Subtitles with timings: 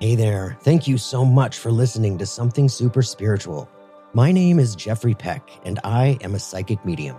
[0.00, 0.56] Hey there.
[0.62, 3.68] Thank you so much for listening to Something Super Spiritual.
[4.14, 7.18] My name is Jeffrey Peck, and I am a psychic medium.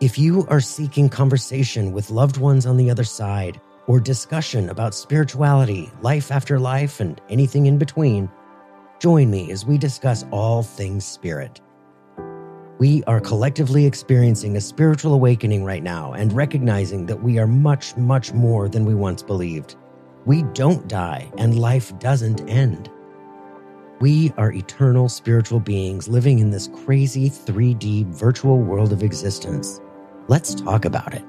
[0.00, 4.94] If you are seeking conversation with loved ones on the other side, or discussion about
[4.94, 8.30] spirituality, life after life, and anything in between,
[8.98, 11.60] join me as we discuss all things spirit.
[12.78, 17.94] We are collectively experiencing a spiritual awakening right now and recognizing that we are much,
[17.98, 19.76] much more than we once believed.
[20.30, 22.88] We don't die and life doesn't end.
[23.98, 29.80] We are eternal spiritual beings living in this crazy 3D virtual world of existence.
[30.28, 31.24] Let's talk about it.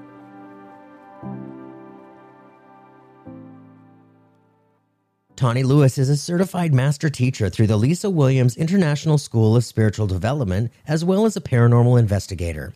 [5.36, 10.06] Tawney Lewis is a certified master teacher through the Lisa Williams International School of Spiritual
[10.06, 12.76] Development, as well as a paranormal investigator.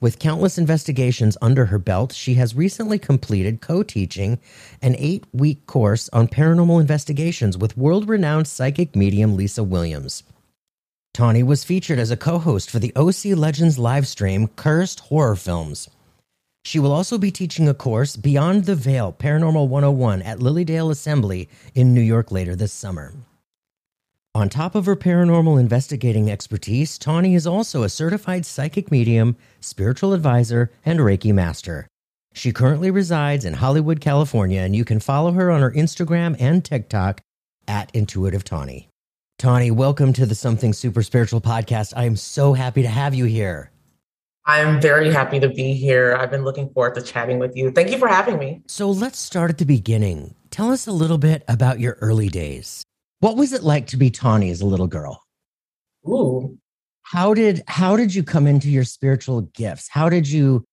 [0.00, 4.38] With countless investigations under her belt, she has recently completed co teaching
[4.82, 10.22] an eight week course on paranormal investigations with world renowned psychic medium Lisa Williams.
[11.14, 15.36] Tawney was featured as a co host for the OC Legends live stream Cursed Horror
[15.36, 15.88] Films.
[16.66, 21.48] She will also be teaching a course, Beyond the Veil Paranormal 101, at Lilydale Assembly
[21.74, 23.14] in New York later this summer.
[24.36, 30.12] On top of her paranormal investigating expertise, Tawney is also a certified psychic medium, spiritual
[30.12, 31.88] advisor, and Reiki master.
[32.34, 36.62] She currently resides in Hollywood, California, and you can follow her on her Instagram and
[36.62, 37.22] TikTok
[37.66, 38.90] at Intuitive Tawney.
[39.38, 41.94] Tawney, welcome to the Something Super Spiritual podcast.
[41.96, 43.70] I am so happy to have you here.
[44.44, 46.14] I'm very happy to be here.
[46.14, 47.70] I've been looking forward to chatting with you.
[47.70, 48.60] Thank you for having me.
[48.66, 50.34] So let's start at the beginning.
[50.50, 52.82] Tell us a little bit about your early days.
[53.26, 55.20] What was it like to be Tawney as a little girl?
[56.08, 56.58] Ooh.
[57.02, 59.88] How did how did you come into your spiritual gifts?
[59.88, 60.64] How did you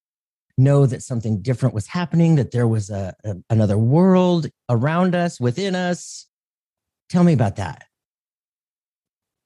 [0.56, 5.40] know that something different was happening, that there was a, a another world around us,
[5.40, 6.28] within us?
[7.10, 7.86] Tell me about that.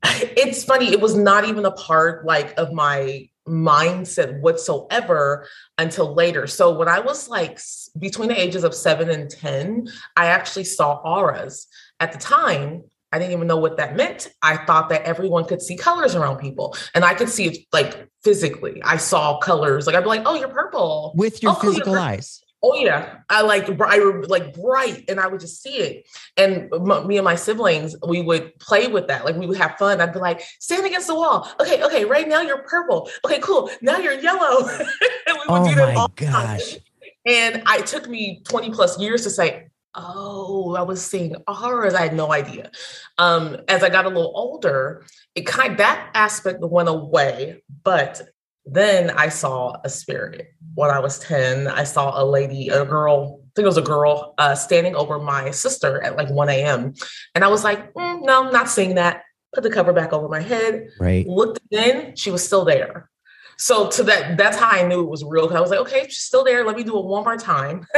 [0.04, 5.48] It's funny, it was not even a part like of my mindset whatsoever
[5.78, 6.46] until later.
[6.46, 7.58] So when I was like
[7.98, 11.68] between the ages of 7 and 10, I actually saw auras
[12.02, 14.30] at the time, I didn't even know what that meant.
[14.42, 18.10] I thought that everyone could see colors around people, and I could see it like
[18.24, 18.82] physically.
[18.84, 22.44] I saw colors, like I'd be like, "Oh, you're purple," with your oh, physical eyes.
[22.64, 26.08] Oh yeah, I like I like bright, and I would just see it.
[26.36, 29.26] And m- me and my siblings, we would play with that.
[29.26, 30.02] Like we would have fun.
[30.02, 31.50] I'd be like, stand against the wall.
[31.62, 32.04] Okay, okay.
[32.04, 33.10] Right now you're purple.
[33.24, 33.70] Okay, cool.
[33.82, 34.68] Now you're yellow.
[34.70, 34.88] and
[35.28, 36.78] we would oh do that my gosh!
[37.26, 41.94] And I, it took me twenty plus years to say, oh, I was seeing auras.
[41.94, 42.72] I had no idea.
[43.18, 45.04] Um, as I got a little older,
[45.36, 48.22] it kind of, that aspect went away, but
[48.66, 50.54] then I saw a spirit.
[50.76, 53.82] When I was 10, I saw a lady, a girl, I think it was a
[53.82, 56.94] girl, uh, standing over my sister at like 1 a.m.
[57.34, 59.24] And I was like, mm, no, I'm not seeing that.
[59.54, 60.90] Put the cover back over my head.
[61.00, 61.26] Right.
[61.26, 63.10] Looked in, she was still there.
[63.58, 65.52] So to that, that's how I knew it was real.
[65.56, 66.64] I was like, okay, she's still there.
[66.64, 67.88] Let me do it one more time.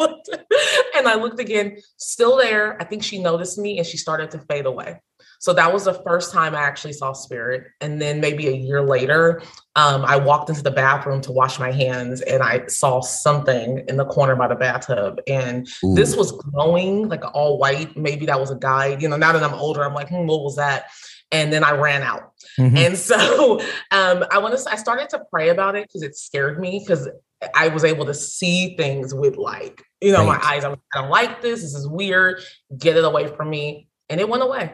[0.96, 2.80] and I looked again, still there.
[2.80, 5.00] I think she noticed me and she started to fade away.
[5.40, 7.64] So that was the first time I actually saw spirit.
[7.80, 9.40] And then maybe a year later,
[9.74, 13.96] um, I walked into the bathroom to wash my hands and I saw something in
[13.96, 15.18] the corner by the bathtub.
[15.26, 15.94] And Ooh.
[15.94, 17.96] this was glowing, like all white.
[17.96, 19.00] Maybe that was a guide.
[19.00, 20.90] You know, now that I'm older, I'm like, hmm, what was that?
[21.32, 22.32] And then I ran out.
[22.58, 22.76] Mm-hmm.
[22.76, 23.60] And so
[23.92, 24.70] um, I want to.
[24.70, 27.08] I started to pray about it because it scared me because
[27.54, 30.40] I was able to see things with like, you know, right.
[30.40, 30.64] my eyes.
[30.64, 31.62] I'm, I don't like this.
[31.62, 32.40] This is weird.
[32.76, 33.88] Get it away from me.
[34.08, 34.72] And it went away.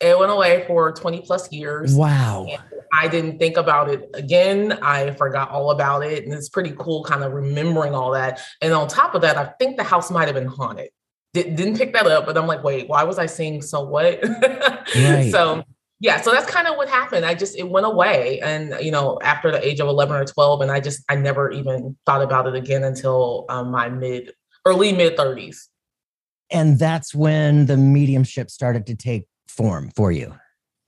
[0.00, 1.94] It went away for 20 plus years.
[1.94, 2.46] Wow.
[2.92, 4.78] I didn't think about it again.
[4.82, 6.24] I forgot all about it.
[6.24, 8.40] And it's pretty cool kind of remembering all that.
[8.60, 10.90] And on top of that, I think the house might have been haunted.
[11.34, 14.22] Did, not pick that up, but I'm like, wait, why was I seeing so what?
[14.96, 15.30] Right.
[15.30, 15.64] so
[16.00, 17.24] yeah so that's kind of what happened.
[17.24, 20.60] I just it went away and you know after the age of 11 or 12
[20.60, 24.32] and i just i never even thought about it again until um, my mid
[24.64, 25.56] early mid 30s
[26.50, 30.34] and that's when the mediumship started to take form for you?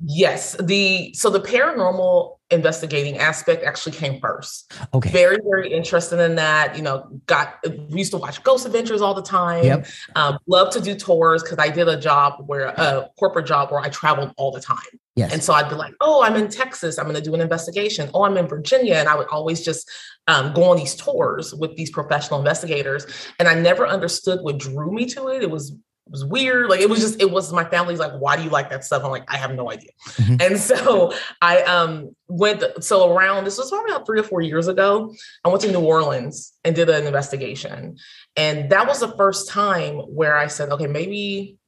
[0.02, 4.72] Yes the so the paranormal investigating aspect actually came first.
[4.92, 5.10] Okay.
[5.10, 6.76] Very, very interested in that.
[6.76, 7.58] You know, got
[7.88, 9.64] we used to watch Ghost Adventures all the time.
[9.64, 9.86] Yep.
[10.16, 13.80] Um, love to do tours because I did a job where a corporate job where
[13.80, 14.78] I traveled all the time.
[15.16, 15.32] Yes.
[15.32, 16.98] And so I'd be like, oh, I'm in Texas.
[16.98, 18.08] I'm going to do an investigation.
[18.14, 18.94] Oh, I'm in Virginia.
[18.94, 19.90] And I would always just
[20.28, 23.06] um, go on these tours with these professional investigators.
[23.38, 25.42] And I never understood what drew me to it.
[25.42, 25.76] It was
[26.10, 26.68] was weird.
[26.68, 29.04] Like it was just, it was my family's like, why do you like that stuff?
[29.04, 29.90] I'm like, I have no idea.
[30.08, 30.36] Mm-hmm.
[30.40, 34.68] And so I um went so around this was probably about three or four years
[34.68, 35.14] ago.
[35.44, 37.96] I went to New Orleans and did an investigation.
[38.36, 41.58] And that was the first time where I said, okay, maybe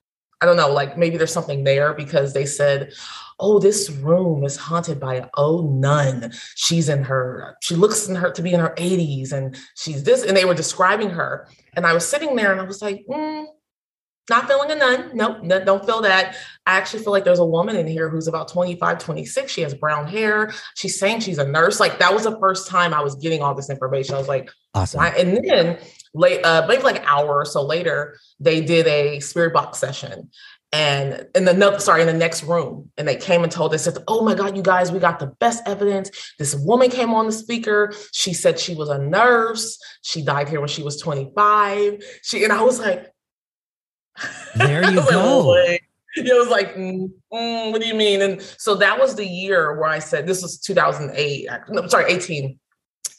[0.42, 2.92] I don't know, like maybe there's something there because they said,
[3.38, 6.32] oh, this room is haunted by an old nun.
[6.56, 10.24] She's in her, she looks in her to be in her 80s and she's this,
[10.24, 11.48] and they were describing her.
[11.74, 13.46] And I was sitting there and I was like, mm,
[14.30, 15.10] not feeling a nun.
[15.14, 16.36] Nope, no, don't feel that.
[16.66, 19.50] I actually feel like there's a woman in here who's about 25, 26.
[19.50, 20.52] She has brown hair.
[20.74, 21.80] She's saying she's a nurse.
[21.80, 24.14] Like that was the first time I was getting all this information.
[24.14, 24.98] I was like, awesome.
[24.98, 25.08] Why?
[25.10, 25.78] And then
[26.14, 30.30] late, uh, maybe like an hour or so later, they did a spirit box session.
[30.74, 33.98] And in the sorry, in the next room, and they came and told us, said,
[34.08, 37.32] "Oh my God, you guys, we got the best evidence." This woman came on the
[37.32, 37.92] speaker.
[38.12, 39.78] She said she was a nurse.
[40.00, 42.02] She died here when she was 25.
[42.22, 43.11] She and I was like,
[44.54, 45.54] there you go.
[46.16, 48.22] it was like, mm, mm, what do you mean?
[48.22, 51.48] And so that was the year where I said, this was 2008.
[51.70, 52.58] No, sorry, 18.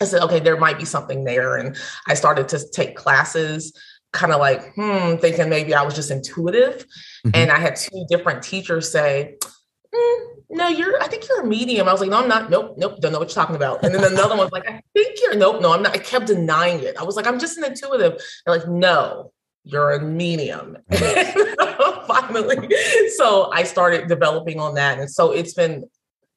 [0.01, 1.57] I said, okay, there might be something there.
[1.57, 3.73] And I started to take classes,
[4.11, 6.85] kind of like, hmm, thinking maybe I was just intuitive.
[7.25, 7.31] Mm-hmm.
[7.33, 9.37] And I had two different teachers say,
[9.93, 11.87] mm, no, you're, I think you're a medium.
[11.87, 12.49] I was like, no, I'm not.
[12.49, 13.83] Nope, nope, don't know what you're talking about.
[13.83, 15.95] And then another one was like, I think you're, nope, no, I'm not.
[15.95, 16.95] I kept denying it.
[16.97, 18.21] I was like, I'm just an intuitive.
[18.45, 19.31] They're like, no,
[19.63, 20.77] you're a medium.
[22.07, 22.69] Finally.
[23.15, 24.99] So I started developing on that.
[24.99, 25.85] And so it's been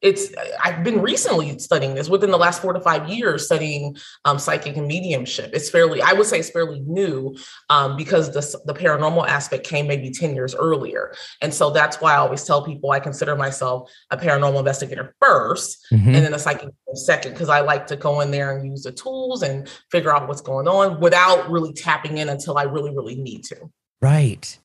[0.03, 0.33] it's
[0.63, 4.77] i've been recently studying this within the last four to five years studying um, psychic
[4.77, 5.51] and mediumship.
[5.55, 7.37] It's fairly i would say it's fairly new
[7.71, 11.15] um, because the, the paranormal aspect came maybe 10 years earlier.
[11.41, 15.77] And so that's why i always tell people i consider myself a paranormal investigator 1st
[15.93, 16.09] mm-hmm.
[16.09, 18.93] and then a psychic second because i like to go in there and use the
[18.93, 23.17] tools and figure out what's going on without really tapping in until i really really
[23.17, 23.57] need to.
[24.03, 24.59] Right.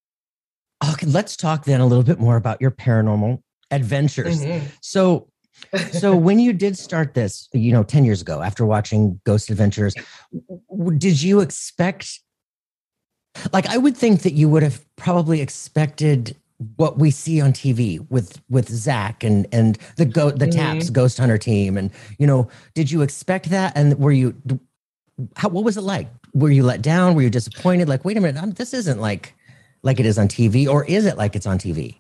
[0.84, 4.44] Okay let's talk then a little bit more about your paranormal adventures.
[4.44, 4.68] Mm-hmm.
[4.82, 5.28] So,
[5.92, 9.94] so when you did start this, you know, 10 years ago after watching Ghost Adventures,
[10.98, 12.20] did you expect
[13.54, 16.36] like I would think that you would have probably expected
[16.76, 20.60] what we see on TV with with Zak and and the go the mm-hmm.
[20.60, 24.36] Taps Ghost Hunter team and you know did you expect that and were you
[25.36, 28.22] how what was it like were you let down were you disappointed like wait a
[28.22, 29.34] minute I'm, this isn't like
[29.82, 31.98] like it is on TV or is it like it's on TV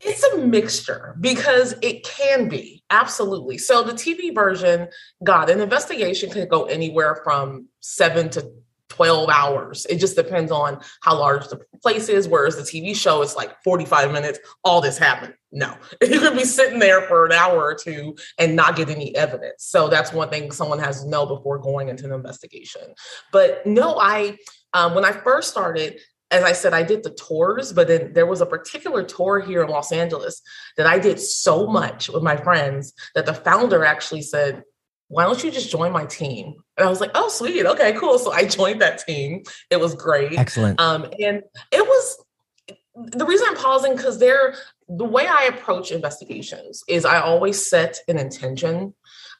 [0.00, 3.58] it's a mixture because it can be absolutely.
[3.58, 4.88] So the TV version,
[5.24, 8.50] God, an investigation can go anywhere from seven to
[8.88, 9.86] 12 hours.
[9.90, 12.28] It just depends on how large the place is.
[12.28, 15.34] Whereas the TV show is like 45 minutes, all this happened.
[15.52, 19.14] No, you could be sitting there for an hour or two and not get any
[19.16, 19.64] evidence.
[19.64, 22.82] So that's one thing someone has to know before going into an investigation.
[23.32, 24.38] But no, I,
[24.72, 26.00] um, when I first started,
[26.30, 29.62] as I said, I did the tours, but then there was a particular tour here
[29.62, 30.42] in Los Angeles
[30.76, 34.64] that I did so much with my friends that the founder actually said,
[35.08, 36.54] Why don't you just join my team?
[36.76, 37.64] And I was like, Oh, sweet.
[37.64, 38.18] Okay, cool.
[38.18, 39.44] So I joined that team.
[39.70, 40.36] It was great.
[40.36, 40.80] Excellent.
[40.80, 42.24] Um, and it was
[42.94, 44.54] the reason I'm pausing because they're
[44.88, 48.94] the way I approach investigations is I always set an intention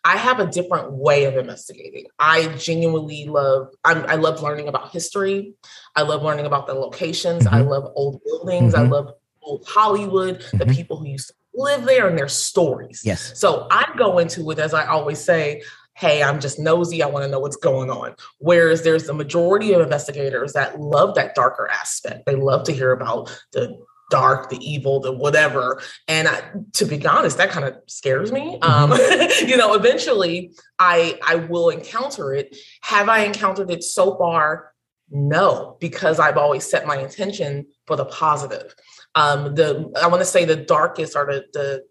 [0.06, 2.06] I have a different way of investigating.
[2.20, 5.54] I genuinely love, I'm, i love learning about history.
[5.96, 7.44] I love learning about the locations.
[7.44, 7.54] Mm-hmm.
[7.56, 8.72] I love old buildings.
[8.72, 8.84] Mm-hmm.
[8.84, 10.58] I love old Hollywood, mm-hmm.
[10.58, 13.02] the people who used to live there and their stories.
[13.04, 13.32] Yes.
[13.34, 15.64] So I go into it, as I always say,
[15.94, 17.02] hey, I'm just nosy.
[17.02, 18.14] I want to know what's going on.
[18.38, 22.26] Whereas there's the majority of investigators that love that darker aspect.
[22.26, 23.76] They love to hear about the
[24.10, 25.82] dark, the evil, the whatever.
[26.08, 26.42] And I,
[26.74, 28.58] to be honest, that kind of scares me.
[28.60, 29.48] Um, mm-hmm.
[29.48, 32.56] you know, eventually I I will encounter it.
[32.82, 34.72] Have I encountered it so far?
[35.10, 38.74] No, because I've always set my intention for the positive.
[39.14, 41.84] Um, the I want to say the darkest or the the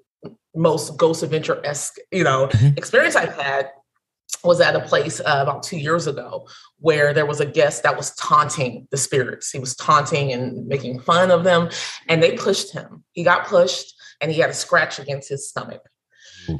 [0.55, 2.77] most ghost adventure esque, you know, mm-hmm.
[2.77, 3.69] experience I've had
[4.45, 6.47] was at a place uh, about two years ago
[6.79, 9.51] where there was a guest that was taunting the spirits.
[9.51, 11.69] He was taunting and making fun of them,
[12.07, 13.03] and they pushed him.
[13.13, 15.81] He got pushed, and he had a scratch against his stomach.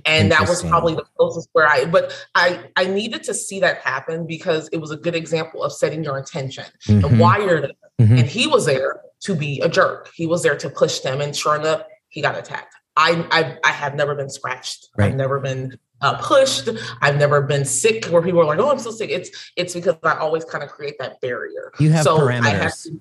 [0.06, 3.78] and that was probably the closest where I, but I, I needed to see that
[3.80, 7.06] happen because it was a good example of setting your intention mm-hmm.
[7.06, 7.72] and why you're there.
[8.02, 8.18] Mm-hmm.
[8.18, 10.10] And he was there to be a jerk.
[10.16, 12.74] He was there to push them, and sure enough, he got attacked.
[12.98, 14.90] I, I, I have never been scratched.
[14.98, 15.12] Right.
[15.12, 16.70] I've never been uh, pushed.
[17.02, 19.96] I've never been sick where people are like, "Oh, I'm so sick." It's it's because
[20.04, 21.72] I always kind of create that barrier.
[21.80, 22.46] You have so parameters.
[22.46, 23.00] I have to,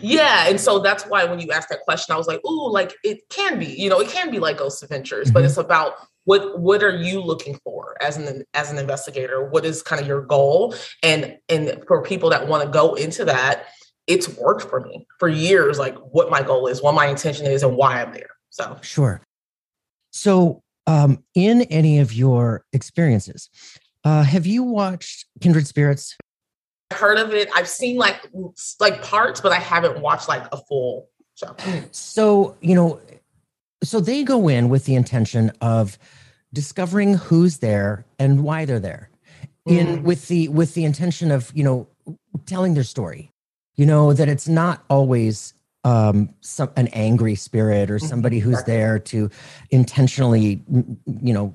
[0.00, 2.94] yeah, and so that's why when you asked that question, I was like, "Ooh, like
[3.04, 5.34] it can be, you know, it can be like Ghost Adventures, mm-hmm.
[5.34, 9.48] but it's about what what are you looking for as an as an investigator?
[9.48, 10.74] What is kind of your goal?
[11.02, 13.66] And and for people that want to go into that,
[14.06, 15.78] it's worked for me for years.
[15.78, 18.30] Like what my goal is, what my intention is, and why I'm there.
[18.50, 19.22] So sure.
[20.10, 23.48] So um, in any of your experiences,
[24.04, 26.16] uh, have you watched Kindred Spirits?
[26.90, 27.48] I've heard of it.
[27.54, 28.26] I've seen like
[28.80, 31.54] like parts, but I haven't watched like a full show.
[31.90, 33.00] so you know,
[33.82, 35.98] so they go in with the intention of
[36.52, 39.08] discovering who's there and why they're there
[39.66, 40.02] in Mm.
[40.02, 41.86] with the with the intention of you know
[42.46, 43.30] telling their story
[43.76, 48.08] you know that it's not always um some an angry spirit or Mhm.
[48.08, 49.28] somebody who's there to
[49.70, 50.62] intentionally
[51.22, 51.52] you know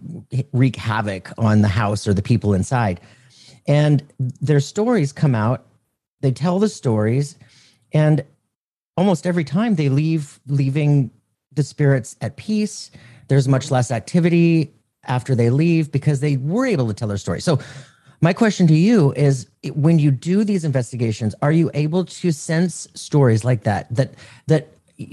[0.52, 3.00] wreak havoc on the house or the people inside.
[3.68, 4.04] And
[4.42, 5.66] their stories come out.
[6.22, 7.38] They tell the stories.
[7.94, 8.24] And
[8.98, 11.12] almost every time they leave leaving
[11.54, 12.92] the spirits at peace
[13.30, 14.72] there's much less activity
[15.06, 17.42] after they leave because they were able to tell their story.
[17.42, 17.60] So
[18.22, 22.88] my question to you is when you do these investigations are you able to sense
[22.94, 24.14] stories like that that
[24.48, 24.70] that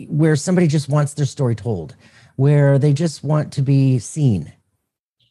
[0.08, 1.94] where somebody just wants their story told
[2.36, 4.52] where they just want to be seen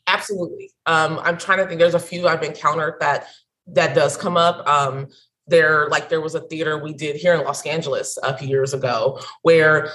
[0.08, 0.72] absolutely.
[0.86, 1.80] Um, I'm trying to think.
[1.80, 3.28] There's a few I've encountered that
[3.68, 4.68] that does come up.
[4.68, 5.08] Um,
[5.48, 8.74] there, like there was a theater we did here in Los Angeles a few years
[8.74, 9.92] ago where,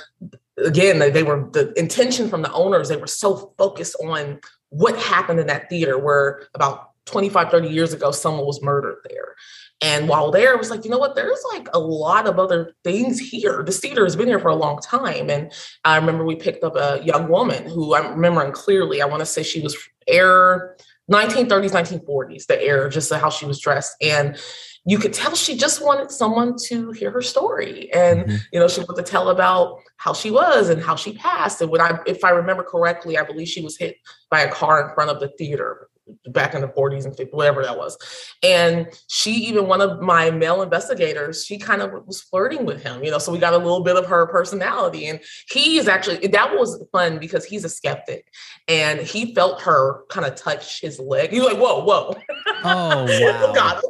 [0.58, 2.88] again, they, were the intention from the owners.
[2.88, 7.92] They were so focused on what happened in that theater where about 25, 30 years
[7.92, 9.34] ago, someone was murdered there.
[9.80, 11.14] And while there, it was like, you know what?
[11.14, 13.62] There's like a lot of other things here.
[13.62, 15.30] The cedar has been here for a long time.
[15.30, 15.52] And
[15.84, 19.00] I remember we picked up a young woman who I'm remembering clearly.
[19.00, 19.76] I want to say she was
[20.08, 20.76] air
[21.10, 23.96] 1930s, 1940s, the air, just how she was dressed.
[24.02, 24.36] And
[24.85, 27.92] you could tell she just wanted someone to hear her story.
[27.92, 28.38] And, Mhm.
[28.52, 31.61] you know, she wanted to tell about how she was and how she passed.
[31.61, 33.97] And when I, if I remember correctly, I believe she was hit
[34.30, 35.88] by a car in front of the theater
[36.28, 37.99] back in the 40s and 50s, whatever that was.
[38.42, 43.04] And she, even one of my male investigators, she kind of was flirting with him,
[43.04, 45.06] you know, so we got a little bit of her personality.
[45.06, 45.20] And
[45.50, 48.25] he is actually, that was fun because he's a skeptic
[48.68, 51.30] and he felt her kind of touch his leg.
[51.30, 52.14] He was like, whoa, whoa.
[52.64, 53.82] oh God.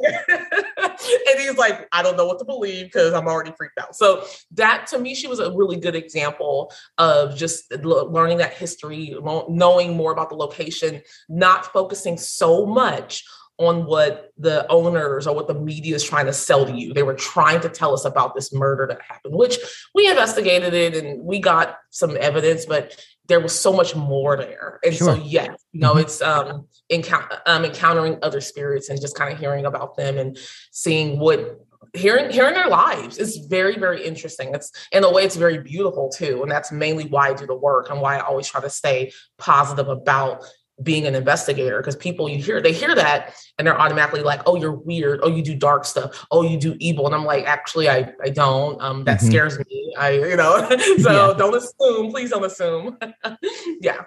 [1.29, 3.95] And he's like, I don't know what to believe because I'm already freaked out.
[3.95, 9.15] So that to me, she was a really good example of just learning that history,
[9.49, 13.23] knowing more about the location, not focusing so much
[13.59, 16.93] on what the owners or what the media is trying to sell to you.
[16.93, 19.57] They were trying to tell us about this murder that happened, which
[19.93, 22.95] we investigated it and we got some evidence, but
[23.27, 24.79] there was so much more there.
[24.83, 25.23] And so, Sure.
[25.23, 26.01] yes, you know, Mhm.
[26.01, 30.37] it's um, encou- um, encountering other spirits and just kind of hearing about them and
[30.71, 31.59] seeing what
[31.93, 36.07] hearing hearing their lives is very very interesting it's in a way it's very beautiful
[36.07, 38.69] too and that's mainly why i do the work and why i always try to
[38.69, 40.43] stay positive about
[40.81, 44.55] being an investigator because people you hear they hear that and they're automatically like oh
[44.55, 47.89] you're weird oh you do dark stuff oh you do evil and i'm like actually
[47.89, 49.27] i i don't um that Mhm.
[49.27, 50.67] scares me i you know
[50.99, 51.33] so Yeah.
[51.37, 52.97] don't assume please don't assume
[53.81, 54.01] yeah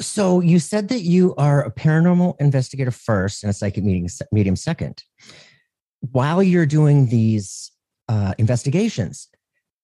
[0.00, 4.56] So you said that you are a paranormal investigator first and a psychic medium, medium
[4.56, 5.04] second.
[6.00, 7.70] While you're doing these
[8.08, 9.28] uh, investigations,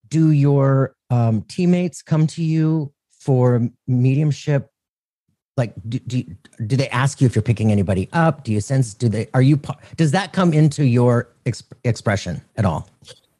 [0.09, 4.70] do your um, teammates come to you for mediumship?
[5.61, 6.25] Like, do, do,
[6.67, 8.45] do they ask you if you're picking anybody up?
[8.45, 8.95] Do you sense?
[8.95, 9.29] Do they?
[9.35, 9.61] Are you?
[9.97, 12.89] Does that come into your exp- expression at all?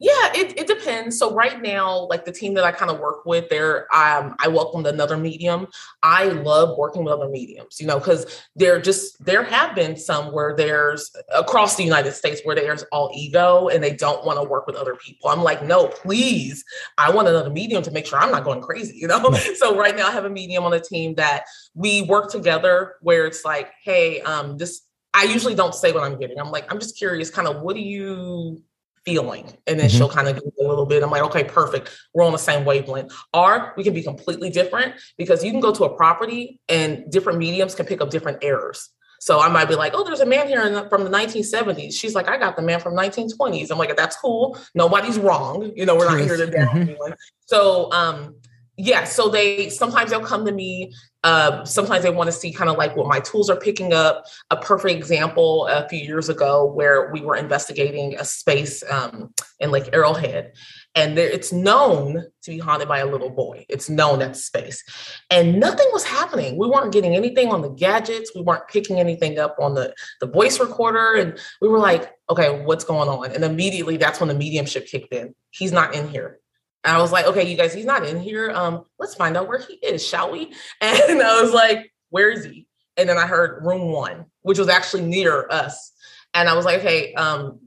[0.01, 1.19] Yeah, it, it depends.
[1.19, 4.49] So right now, like the team that I kind of work with, there, um, I
[4.49, 5.67] welcomed another medium.
[6.03, 10.33] I love working with other mediums, you know, because there just there have been some
[10.33, 14.49] where there's across the United States where there's all ego and they don't want to
[14.49, 15.31] work with other people.
[15.31, 16.65] I'm like, no, please,
[16.99, 19.33] I want another medium to make sure I'm not going crazy, you know.
[19.57, 21.45] so right now, I have a medium on the team that
[21.75, 24.83] we work together where it's like, hey, um, this.
[25.13, 26.39] I usually don't say what I'm getting.
[26.39, 28.63] I'm like, I'm just curious, kind of, what do you
[29.05, 29.53] feeling.
[29.67, 29.97] And then Mhm.
[29.97, 31.03] she'll kind of give me a little bit.
[31.03, 31.91] I'm like okay perfect.
[32.15, 33.13] We're on the same wavelength.
[33.33, 37.39] Or we can be completely different because you can go to a property and different
[37.39, 38.91] mediums can pick up different errors.
[39.23, 41.93] So i might be like oh there's a man here in the, from the 1970s
[41.93, 44.59] she's like i got the man from 1920s i'm like that's cool.
[44.75, 45.73] Nobody's wrong.
[45.77, 46.81] You know we're not here to down Mhm.
[46.89, 47.15] anyone.
[47.47, 48.37] So um
[48.81, 52.71] yeah so they sometimes they'll come to me uh, sometimes they want to see kind
[52.71, 56.65] of like what my tools are picking up a perfect example a few years ago
[56.65, 60.53] where we were investigating a space um, in Lake Arrowhead.
[60.95, 63.67] And there, it's known to be haunted by a little boy.
[63.69, 64.83] It's known that space.
[65.29, 66.57] And nothing was happening.
[66.57, 68.33] We weren't getting anything on the gadgets.
[68.35, 71.15] We weren't picking anything up on the, the voice recorder.
[71.15, 73.31] And we were like, okay, what's going on?
[73.33, 75.35] And immediately that's when the mediumship kicked in.
[75.51, 76.41] He's not in here.
[76.85, 78.51] And I was like, okay, you guys, he's not in here.
[78.51, 80.55] Um, let's find out where he is, shall we?
[80.81, 82.67] And I was like, where is he?
[82.97, 85.93] And then I heard room one, which was actually near us.
[86.35, 87.61] And I was like, okay, um,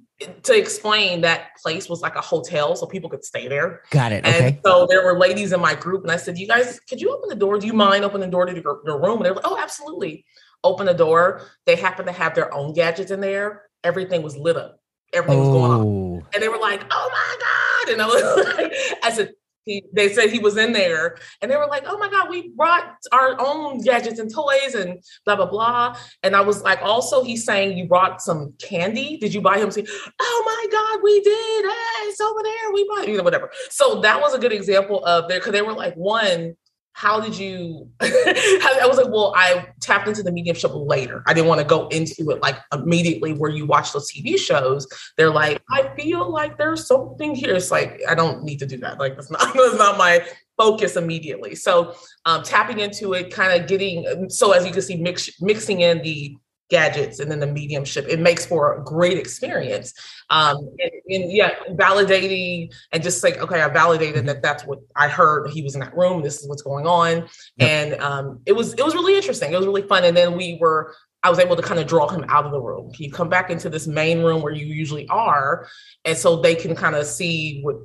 [0.44, 3.82] to explain that place was like a hotel, so people could stay there.
[3.90, 4.26] Got it.
[4.26, 4.60] And Okay.
[4.64, 7.30] so there were ladies in my group, and I said, You guys, could you open
[7.30, 7.58] the door?
[7.60, 9.18] Do you mind opening the door to your, your room?
[9.18, 10.26] And they were like, Oh, absolutely.
[10.64, 11.42] Open the door.
[11.66, 13.64] They happened to have their own gadgets in there.
[13.84, 14.80] Everything was lit up.
[15.12, 15.82] Everything was going on.
[15.82, 17.63] Oh, And they were like, oh my God.
[17.90, 18.74] And I was like,
[19.04, 19.30] as a
[19.66, 22.50] he, they said he was in there and they were like, oh my God, we
[22.50, 25.96] brought our own gadgets and toys and blah, blah, blah.
[26.22, 29.18] And I was like, also, he's saying you brought some candy.
[29.18, 29.72] Did you buy him?
[29.72, 29.86] Say,
[30.20, 31.66] oh my God, we did.
[31.66, 32.74] Hey, it's over there.
[32.74, 33.52] We bought, you know, whatever.
[33.70, 36.56] So that was a good example of there because they were like, one,
[36.94, 41.24] how did you i was like well i tapped into the mediumship later.
[41.28, 44.88] I didn't want to go into it like immediately where you watch those tv shows.
[45.18, 47.56] They're like i feel like there's something here.
[47.56, 49.00] It's like i don't need to do that.
[49.00, 50.26] Like that's not that's not my
[50.58, 51.56] focus immediately.
[51.56, 51.96] So
[52.26, 56.02] um, tapping into it kind of getting so as you can see mix, mixing in
[56.02, 56.38] the
[56.74, 59.94] gadgets and then the mediumship it makes for a great experience
[60.32, 64.26] um and, and, yeah validating and just like okay i validated mm-hmm.
[64.26, 67.18] that that's what i heard he was in that room this is what's going on
[67.58, 67.70] yep.
[67.70, 70.58] and um it was it was really interesting it was really fun and then we
[70.60, 72.92] were I was able to kind of draw him out of the room.
[72.94, 75.70] He come back into this main room where you usually are,
[76.04, 77.78] and so they can kind of see what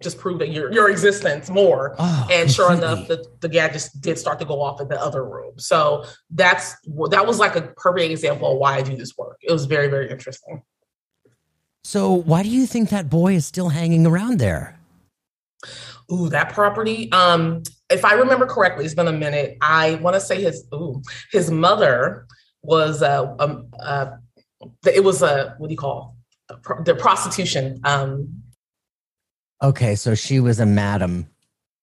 [0.00, 1.94] just prove that your your existence more.
[1.98, 5.24] Oh, and sure enough, the, the gadgets did start to go off in the other
[5.24, 5.58] room.
[5.58, 6.74] So that's
[7.10, 9.38] that was like a perfect example of why I do this work.
[9.42, 10.62] It was very, very interesting.
[11.84, 14.78] So why do you think that boy is still hanging around there?
[16.12, 17.10] Ooh, that property.
[17.12, 19.56] Um, if I remember correctly, it's been a minute.
[19.60, 22.26] I want to say his ooh, his mother
[22.62, 24.06] was uh, um, uh,
[24.86, 26.16] it was a what do you call
[26.84, 28.28] the prostitution um
[29.62, 31.28] Okay, so she was a madam.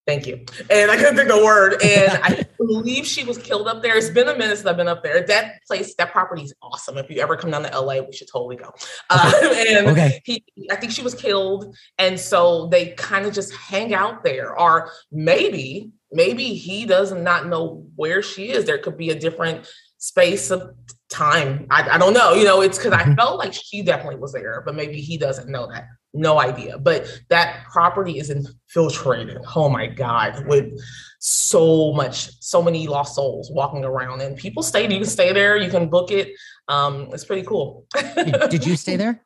[0.07, 0.45] Thank you.
[0.69, 1.83] And I couldn't think of the word.
[1.83, 3.97] And I believe she was killed up there.
[3.97, 5.21] It's been a minute since I've been up there.
[5.27, 6.97] That place, that property is awesome.
[6.97, 8.73] If you ever come down to LA, we should totally go.
[9.09, 9.31] Uh,
[9.69, 10.21] and okay.
[10.25, 11.75] he, I think she was killed.
[11.97, 14.57] And so they kind of just hang out there.
[14.57, 18.65] Or maybe, maybe he does not know where she is.
[18.65, 19.67] There could be a different
[19.97, 20.73] space of
[21.09, 21.67] time.
[21.69, 22.33] I, I don't know.
[22.33, 23.15] You know, it's because I mm-hmm.
[23.15, 26.77] felt like she definitely was there, but maybe he doesn't know that no idea.
[26.77, 29.37] But that property is infiltrated.
[29.55, 30.73] Oh my God, with
[31.19, 34.83] so much, so many lost souls walking around, and people stay.
[34.83, 35.57] You can stay there.
[35.57, 36.29] You can book it.
[36.67, 37.85] Um, it's pretty cool.
[38.15, 39.23] did, did you stay there?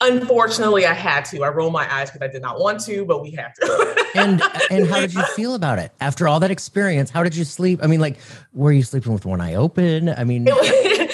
[0.00, 1.42] Unfortunately, I had to.
[1.42, 4.06] I rolled my eyes because I did not want to, but we had to.
[4.14, 7.10] and and how did you feel about it after all that experience?
[7.10, 7.80] How did you sleep?
[7.82, 8.18] I mean, like,
[8.52, 10.08] were you sleeping with one eye open?
[10.08, 10.46] I mean,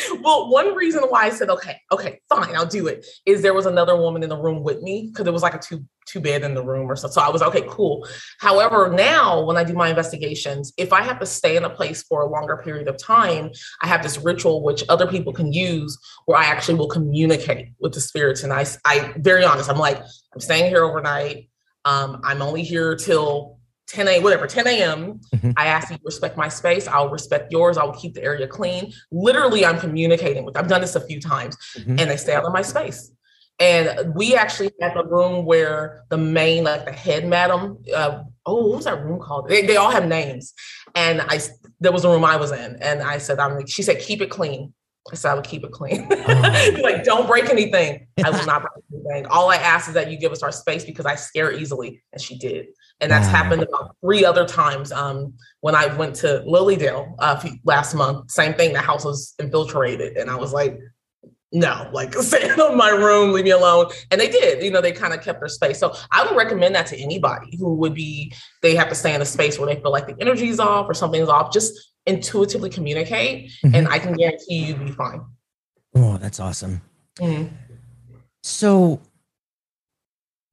[0.23, 3.67] well, one reason why I said, okay, okay, fine, I'll do it, is there was
[3.67, 6.43] another woman in the room with me because it was like a two two bed
[6.43, 7.09] in the room or so.
[7.09, 8.09] So I was okay, cool.
[8.41, 12.03] However, now when I do my investigations, if I have to stay in a place
[12.03, 13.51] for a longer period of time,
[13.83, 17.93] I have this ritual which other people can use where I actually will communicate with
[17.93, 18.43] the spirits.
[18.43, 21.51] And I, I very honest, I'm like, I'm staying here overnight.
[21.85, 23.58] Um, I'm only here till
[23.89, 25.51] 10 a whatever 10 a.m mm-hmm.
[25.57, 26.87] i ask you to respect my space.
[26.87, 27.79] I'll respect yours.
[27.79, 28.93] I will keep the area clean.
[29.11, 31.99] Literally i'm communicating with i've done this a few times mm-hmm.
[31.99, 33.11] and they stay out of my space.
[33.61, 38.67] And we actually have a room where the main like the head madam uh, oh
[38.69, 39.49] what was that room called?
[39.49, 40.55] They, they all have names.
[40.95, 41.41] And i
[41.81, 44.21] there was a room i was in and i said i'm like she said keep
[44.21, 44.73] it clean
[45.11, 46.07] I said I would keep it clean.
[46.11, 46.79] Oh.
[46.83, 48.07] like, don't break anything.
[48.23, 49.27] I will not break anything.
[49.31, 52.03] All I ask is that you give us our space because I scare easily.
[52.13, 52.67] And she did
[53.01, 53.33] and that's wow.
[53.33, 54.91] happened about three other times.
[54.93, 58.73] Um, when I went to Lilydale uh, last month, same thing.
[58.73, 60.79] The house was infiltrated, and I was like,
[61.53, 64.63] "No, like stay in my room, leave me alone." And they did.
[64.63, 65.79] You know, they kind of kept their space.
[65.79, 68.33] So I would recommend that to anybody who would be
[68.63, 70.95] they have to stay in a space where they feel like the energy's off or
[70.95, 71.53] something's off.
[71.53, 73.75] Just intuitively communicate, mm-hmm.
[73.75, 75.21] and I can guarantee you'd be fine.
[75.95, 76.81] Oh, that's awesome.
[77.21, 77.55] Mm-hmm.
[78.43, 79.01] So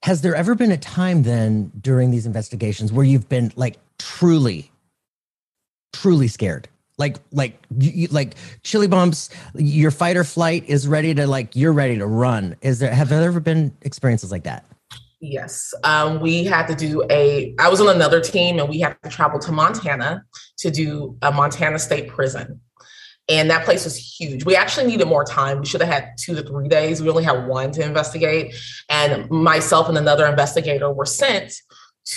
[0.03, 4.71] has there ever been a time then during these investigations where you've been like truly,
[5.93, 6.67] truly scared?
[6.97, 11.73] Like, like, you, like chili bumps, your fight or flight is ready to like, you're
[11.73, 12.55] ready to run.
[12.61, 14.63] Is there, have there ever been experiences like that?
[15.31, 15.73] Yes.
[15.83, 19.09] Um, we had to do a, I was on another team and we had to
[19.09, 20.23] travel to Montana
[20.57, 22.61] to do a Montana State Prison
[23.27, 24.45] and that place was huge.
[24.45, 25.59] We actually needed more time.
[25.59, 27.01] We should have had two to three days.
[27.01, 28.55] We only had one to investigate.
[28.89, 31.53] And myself and another investigator were sent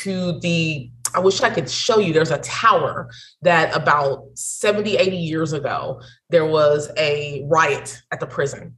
[0.02, 5.16] to the, I wish I could show you, there's a tower that about 70, 80
[5.16, 8.76] years ago, there was a riot at the prison.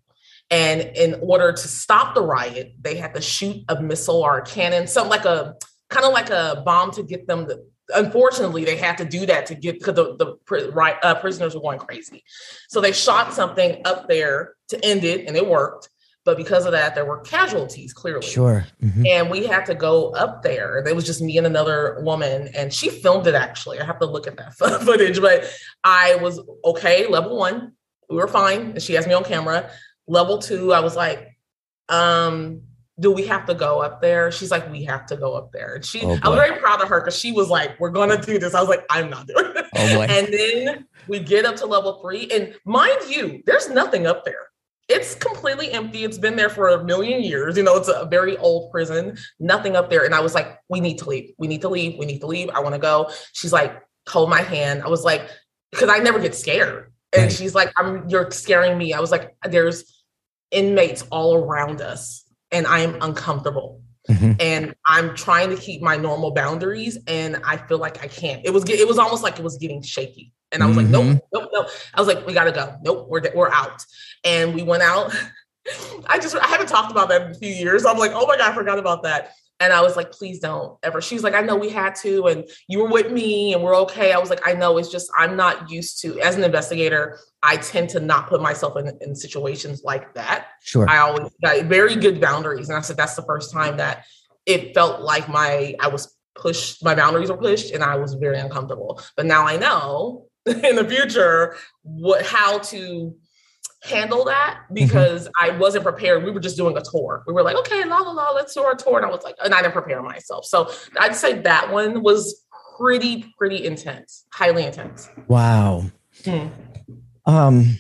[0.51, 4.43] And in order to stop the riot, they had to shoot a missile or a
[4.45, 5.55] cannon, something like a
[5.89, 7.61] kind of like a bomb to get them to,
[7.95, 11.61] unfortunately, they had to do that to get because the, the right, uh, prisoners were
[11.61, 12.25] going crazy.
[12.69, 15.89] So they shot something up there to end it, and it worked.
[16.25, 18.27] But because of that, there were casualties clearly.
[18.27, 18.67] Sure.
[18.83, 19.07] Mm-hmm.
[19.07, 20.79] And we had to go up there.
[20.87, 23.81] It was just me and another woman, and she filmed it actually.
[23.81, 25.51] I have to look at that footage, but
[25.83, 27.07] I was okay.
[27.07, 27.73] Level one,
[28.11, 28.73] we were fine.
[28.73, 29.71] And she has me on camera.
[30.11, 31.29] Level two, I was like,
[31.89, 32.63] um,
[32.99, 34.31] do we have to go up there?
[34.31, 35.77] She's like, we have to go up there.
[35.77, 36.47] And she, Oh, I was boy.
[36.47, 38.55] very proud of her because she was like, we're gonna do this.
[38.55, 39.67] I was like, I'm not doing it.
[39.77, 40.03] Oh.
[40.03, 44.49] And then we get up to level three, and mind you, there's nothing up there.
[44.89, 46.03] It's completely empty.
[46.05, 47.57] It's been there for a million years.
[47.57, 50.05] You know, it's a very old prison, nothing up there.
[50.05, 51.31] And I was like, we need to leave.
[51.39, 51.97] We need to leave.
[51.97, 52.51] We need to leave.
[52.51, 53.09] I want to go.
[53.33, 54.83] She's like, hold my hand.
[54.83, 55.31] I was like,
[55.71, 56.93] because I never get scared.
[57.13, 57.33] And Right.
[57.33, 58.93] she's like, I'm you're scaring me.
[58.93, 60.00] I was like, there's
[60.51, 63.83] inmates all around us, and I am uncomfortable.
[64.09, 64.37] Mhm.
[64.41, 68.41] And I'm trying to keep my normal boundaries, and I feel like I can't.
[68.45, 71.23] It was it was almost like it was getting shaky, and I was like, nope,
[71.33, 71.67] nope, nope.
[71.95, 72.75] I was like, we gotta go.
[72.83, 73.85] Nope, we're we're out.
[74.25, 75.15] And we went out.
[76.07, 77.85] I just I haven't talked about that in a few years.
[77.85, 79.33] I'm like, oh my god, I forgot about that.
[79.61, 81.03] And I was like, please don't ever.
[81.03, 83.77] She was like, I know we had to, and you were with me, and we're
[83.81, 84.13] okay.
[84.13, 84.79] I was like, I know.
[84.79, 87.19] It's just I'm not used to as an investigator.
[87.43, 90.49] I tend to not put myself in, in situations like that.
[90.63, 90.89] Sure.
[90.89, 92.71] I always got very good boundaries.
[92.71, 94.05] And I said that's the first time that
[94.47, 98.39] it felt like my I was pushed, my boundaries were pushed, and I was very
[98.39, 99.01] uncomfortable.
[99.17, 103.15] But now I know in the future what how to
[103.83, 106.25] handle that because I wasn't prepared.
[106.25, 107.23] We were just doing a tour.
[107.27, 108.99] We were like, okay, la la la, let's do our tour.
[108.99, 110.45] And I was like, and I didn't prepare myself.
[110.45, 112.45] So I'd say that one was
[112.79, 115.09] pretty, pretty intense, highly intense.
[115.29, 115.85] wow.
[116.25, 116.49] Hmm.
[117.27, 117.79] Um.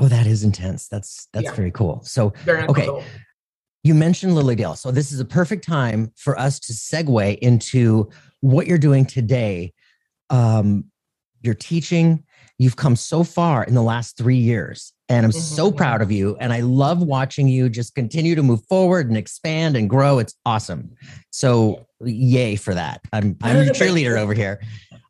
[0.00, 0.86] Oh, that is intense.
[0.88, 1.54] That's that's Yeah.
[1.54, 2.02] very cool.
[2.04, 2.88] So Very Okay.
[3.82, 8.08] you mentioned Lilydale, so this is a perfect time for us to segue into
[8.40, 9.72] what you're doing today.
[10.30, 10.84] Um,
[11.42, 12.24] you're teaching.
[12.58, 15.76] You've come so far in the last three years, and I'm so Mhm.
[15.76, 16.36] proud of you.
[16.40, 20.18] And I love watching you just continue to move forward and expand and grow.
[20.18, 20.90] It's awesome.
[21.30, 23.00] So yay for that.
[23.12, 24.60] I'm I'm your cheerleader over here.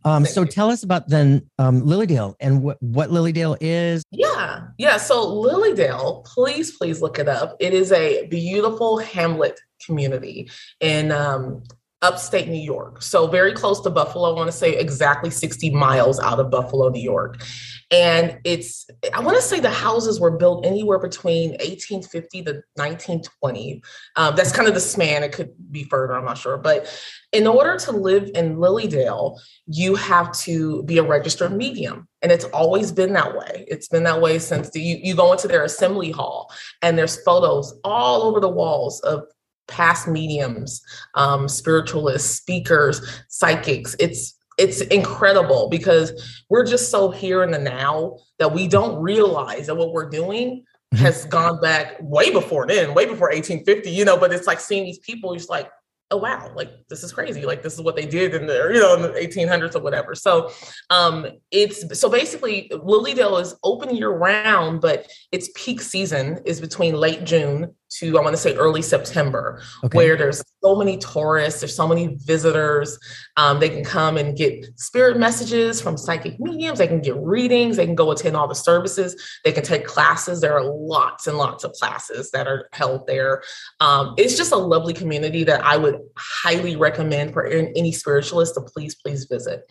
[0.04, 4.02] Um, so tell us about then um, Lilydale and what what Lilydale is.
[4.10, 4.98] Yeah, yeah.
[4.98, 7.56] So Lilydale, please, please look it up.
[7.60, 11.62] It is a beautiful hamlet community in um,
[12.02, 13.02] upstate New York.
[13.02, 14.30] So very close to Buffalo.
[14.30, 17.42] I want to say exactly 60 miles out of Buffalo, New York.
[17.90, 23.82] And it's, I want to say the houses were built anywhere between 1850 to 1920.
[24.16, 25.24] Um, that's kind of the span.
[25.24, 26.58] It could be further, I'm not sure.
[26.58, 26.86] But
[27.32, 32.06] in order to live in Lilydale, you have to be a registered medium.
[32.22, 33.64] And it's always been that way.
[33.68, 37.22] It's been that way since the, you, you go into their assembly hall and there's
[37.22, 39.24] photos all over the walls of
[39.68, 40.82] past mediums,
[41.14, 43.94] um, spiritualists, speakers, psychics.
[43.98, 49.68] It's it's incredible because we're just so here in the now that we don't realize
[49.68, 50.98] that what we're doing Mhm.
[50.98, 54.84] has gone back way before then, way before 1850, you know, but it's like seeing
[54.84, 55.70] these people, just like,
[56.10, 57.44] oh wow, like this is crazy.
[57.44, 60.14] Like this is what they did in the, you know, in the 1800s or whatever.
[60.14, 60.50] So
[60.90, 66.94] um it's so basically Lilydale is open year round, but its peak season is between
[66.94, 69.96] late June to I want to say early September, Okay.
[69.96, 72.98] where there's so many tourists, there's so many visitors.
[73.36, 76.78] Um, they can come and get spirit messages from psychic mediums.
[76.78, 77.76] They can get readings.
[77.76, 79.40] They can go attend all the services.
[79.44, 80.40] They can take classes.
[80.40, 83.42] There are lots and lots of classes that are held there.
[83.80, 88.60] Um, it's just a lovely community that I would highly recommend for any spiritualist to
[88.60, 89.62] please, please visit.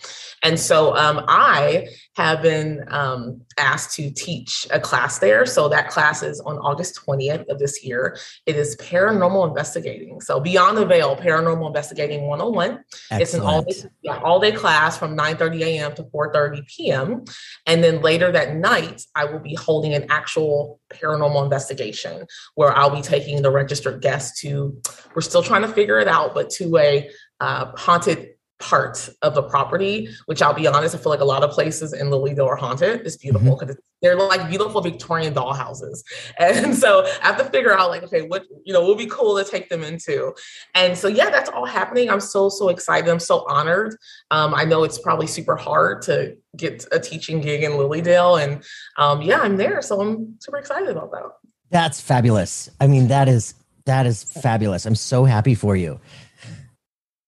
[0.43, 5.45] And so um, I have been um, asked to teach a class there.
[5.45, 8.17] So that class is on August 20th of this year.
[8.45, 10.21] It is paranormal investigating.
[10.21, 12.83] So Beyond the Veil, Paranormal Investigating 101.
[13.11, 15.95] It's an all day, yeah, all day class from 9:30 a.m.
[15.95, 17.25] to 4:30 p.m.
[17.65, 22.95] And then later that night, I will be holding an actual paranormal investigation where I'll
[22.95, 24.81] be taking the registered guests to,
[25.15, 29.43] we're still trying to figure it out, but to a uh, haunted part of the
[29.43, 32.55] property, which I'll be honest, I feel like a lot of places in Lilydale are
[32.55, 33.01] haunted.
[33.05, 36.03] It's beautiful because they're like beautiful Victorian dollhouses.
[36.39, 39.37] And so I have to figure out like, okay, what, you know, would be cool
[39.37, 40.33] to take them into.
[40.75, 42.09] And so, yeah, that's all happening.
[42.09, 43.09] I'm so, so excited.
[43.09, 43.95] I'm so honored.
[44.31, 48.43] Um, I know it's probably super hard to get a teaching gig in Lilydale.
[48.43, 48.63] And
[48.97, 49.81] um, yeah, I'm there.
[49.81, 51.23] So I'm super excited about that.
[51.69, 52.69] That's fabulous.
[52.79, 53.53] I mean, that is
[53.85, 54.85] that is fabulous.
[54.85, 55.99] I'm so happy for you.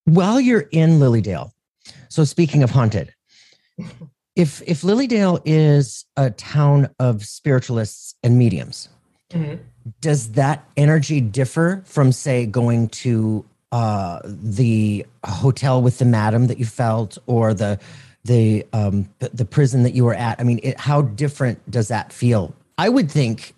[0.09, 1.51] While you're in Lilydale,
[2.09, 3.13] so speaking of haunted,
[4.35, 8.89] if if Lilydale is a town of spiritualists and mediums,
[9.31, 9.59] Mhm.
[10.01, 16.57] does that energy differ from say going to uh the hotel with the madam that
[16.57, 17.77] you felt or the
[18.25, 21.87] the um the, the prison that you were at i mean it, how different does
[21.89, 23.53] that feel i would think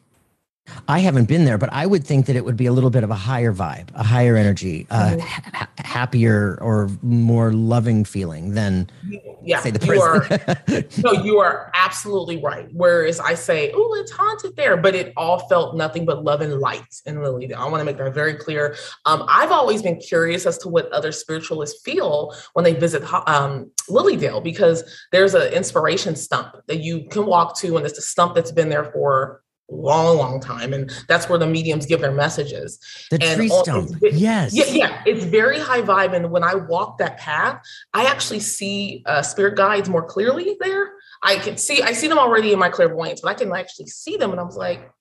[0.87, 3.03] I haven't been there, but I would think that it would be a little bit
[3.03, 8.89] of a higher vibe, a higher energy, uh, ha- happier or more loving feeling than
[9.43, 10.27] yeah, say the you are,
[11.03, 12.67] no, you are absolutely right.
[12.71, 16.59] Whereas I say, oh, it's haunted there, but it all felt nothing but love and
[16.59, 17.55] light in Lilydale.
[17.55, 18.75] I want to make that very clear.
[19.05, 23.71] Um, I've always been curious as to what other spiritualists feel when they visit um,
[23.89, 28.35] Lilydale because there's an inspiration stump that you can walk to, and it's a stump
[28.35, 30.73] that's been there for long, long time.
[30.73, 32.79] And that's where the mediums give their messages.
[33.09, 33.91] The and tree stump.
[34.01, 34.53] Yes.
[34.53, 36.13] Yeah, yeah, it's very high vibe.
[36.13, 37.61] And when I walk that path,
[37.93, 40.91] I actually see uh, spirit guides more clearly there.
[41.23, 44.17] I can see, I see them already in my clairvoyance, but I can actually see
[44.17, 44.31] them.
[44.31, 44.91] And I was like,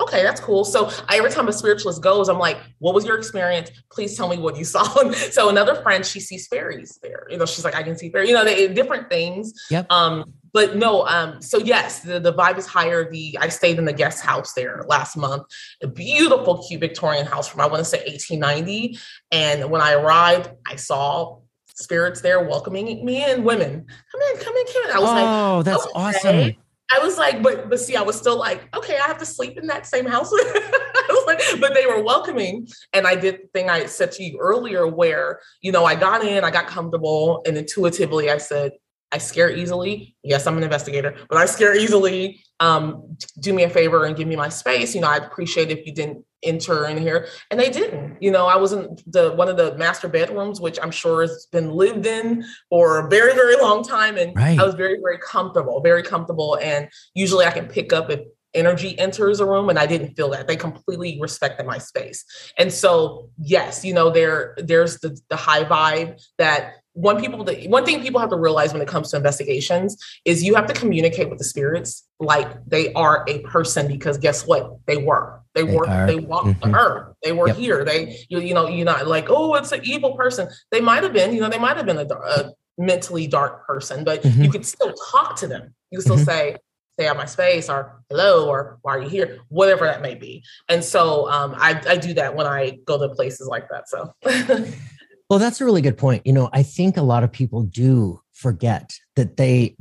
[0.00, 0.64] okay, that's cool.
[0.64, 3.70] So I, every time a spiritualist goes, I'm like, what was your experience?
[3.90, 4.84] Please tell me what you saw.
[5.12, 7.26] so another friend, she sees fairies there.
[7.30, 9.52] You know, she's like, I can see fairies, you know, they, different things.
[9.70, 9.90] Yep.
[9.90, 13.10] Um, but no, um, so yes, the, the vibe is higher.
[13.10, 15.44] The I stayed in the guest house there last month,
[15.82, 18.98] a beautiful cute Victorian house from I want to say 1890.
[19.30, 21.40] And when I arrived, I saw
[21.74, 23.86] spirits there welcoming me in, women.
[24.12, 24.90] Come in, come in, come in.
[24.90, 25.92] I was like, oh, that's okay.
[25.94, 26.56] awesome.
[26.90, 29.58] I was like, but but see, I was still like, okay, I have to sleep
[29.58, 30.32] in that same house.
[30.32, 32.66] I was like, but they were welcoming.
[32.92, 36.24] And I did the thing I said to you earlier where, you know, I got
[36.24, 38.72] in, I got comfortable, and intuitively I said,
[39.10, 40.16] I scare easily.
[40.22, 42.44] Yes, I'm an investigator, but I scare easily.
[42.60, 44.94] Um, do me a favor and give me my space.
[44.94, 47.28] You know, I'd appreciate if you didn't enter in here.
[47.50, 48.20] And they didn't.
[48.20, 51.46] You know, I was in the one of the master bedrooms, which I'm sure has
[51.50, 54.16] been lived in for a very, very long time.
[54.16, 54.58] And Right.
[54.58, 56.58] I was very, very comfortable, very comfortable.
[56.60, 58.20] And usually I can pick up if
[58.54, 60.48] energy enters a room and I didn't feel that.
[60.48, 62.24] They completely respected my space.
[62.56, 67.64] And so yes, you know, there there's the the high vibe that one people that
[67.68, 70.74] one thing people have to realize when it comes to investigations is you have to
[70.74, 74.76] communicate with the spirits like they are a person because guess what?
[74.86, 75.40] They were.
[75.54, 76.06] They, They were are.
[76.08, 76.60] they walked Mhm.
[76.72, 77.14] the earth.
[77.22, 77.56] They were Yep.
[77.56, 77.84] here.
[77.84, 80.48] They you, you know, you're not like, oh, it's an evil person.
[80.72, 84.02] They might have been, you know, they might have been a, a mentally dark person,
[84.02, 84.44] but Mhm.
[84.44, 85.74] you could still talk to them.
[85.92, 86.24] You still Mhm.
[86.24, 86.56] say,
[86.96, 90.42] stay out my space or hello or why are you here whatever that may be
[90.68, 94.12] and so um, I, I do that when i go to places like that so
[95.30, 96.26] Well, that's a really good point.
[96.26, 99.76] You know, I think a lot of people do forget that they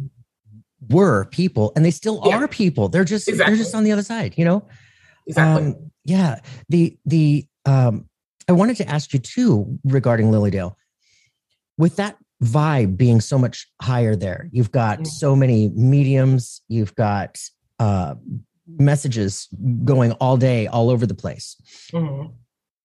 [0.90, 2.38] were people and they still Yeah.
[2.38, 2.90] are people.
[2.90, 4.68] They're just they're just on the other side, you know?
[5.26, 6.40] exactly Um, yeah.
[6.70, 8.10] The the um
[8.48, 10.76] I wanted to ask you too regarding Lilydale.
[11.78, 15.08] With that vibe being so much higher there, you've got Mm.
[15.08, 17.40] so many mediums, you've got
[17.80, 18.16] uh
[18.68, 19.48] messages
[19.86, 21.56] going all day all over the place.
[21.94, 22.34] Mhm.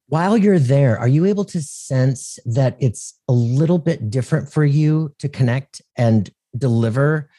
[0.08, 4.64] While you're there, are you able to sense that it's a little bit different for
[4.64, 7.30] you to connect and deliver?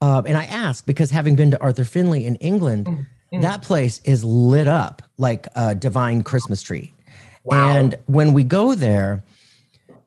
[0.00, 2.86] Uh, and I ask because having been to Arthur Findlay in England,
[3.32, 3.42] Mhm.
[3.42, 6.92] that place is lit up like a divine Christmas tree.
[7.42, 9.22] wow And when we go there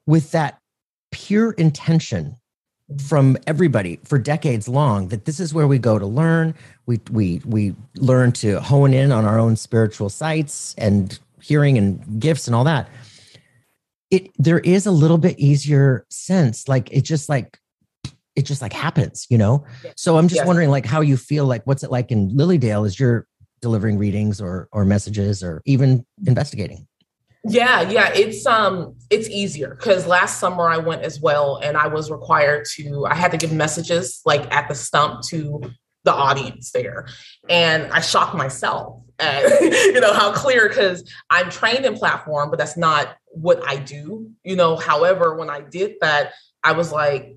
[0.08, 0.60] with that
[1.12, 2.36] pure intention
[3.06, 6.56] from everybody for decades long that this is where we go to learn,
[6.86, 12.20] we we we learn to hone in on our own spiritual sights and hearing and
[12.20, 12.90] gifts and all that.
[14.12, 17.60] It there is a little bit easier sense like it just like
[18.36, 19.66] it just like happens, you know?
[19.84, 19.94] Yes.
[19.98, 20.48] So I'm just Yes.
[20.48, 23.28] wondering like how you feel like what's it like in Lilydale as you're
[23.62, 26.88] delivering readings or or messages or even investigating?
[27.44, 31.88] Yeah, yeah, it's um it's easier because last summer I went as well and I
[31.88, 35.62] was required to I had to give messages like at the stump to
[36.04, 37.08] the audience there.
[37.50, 42.60] And I shocked myself at you know how clear because I'm trained in platform, but
[42.60, 44.32] that's not what I do.
[44.44, 47.36] You know, however, when I did that, I was like,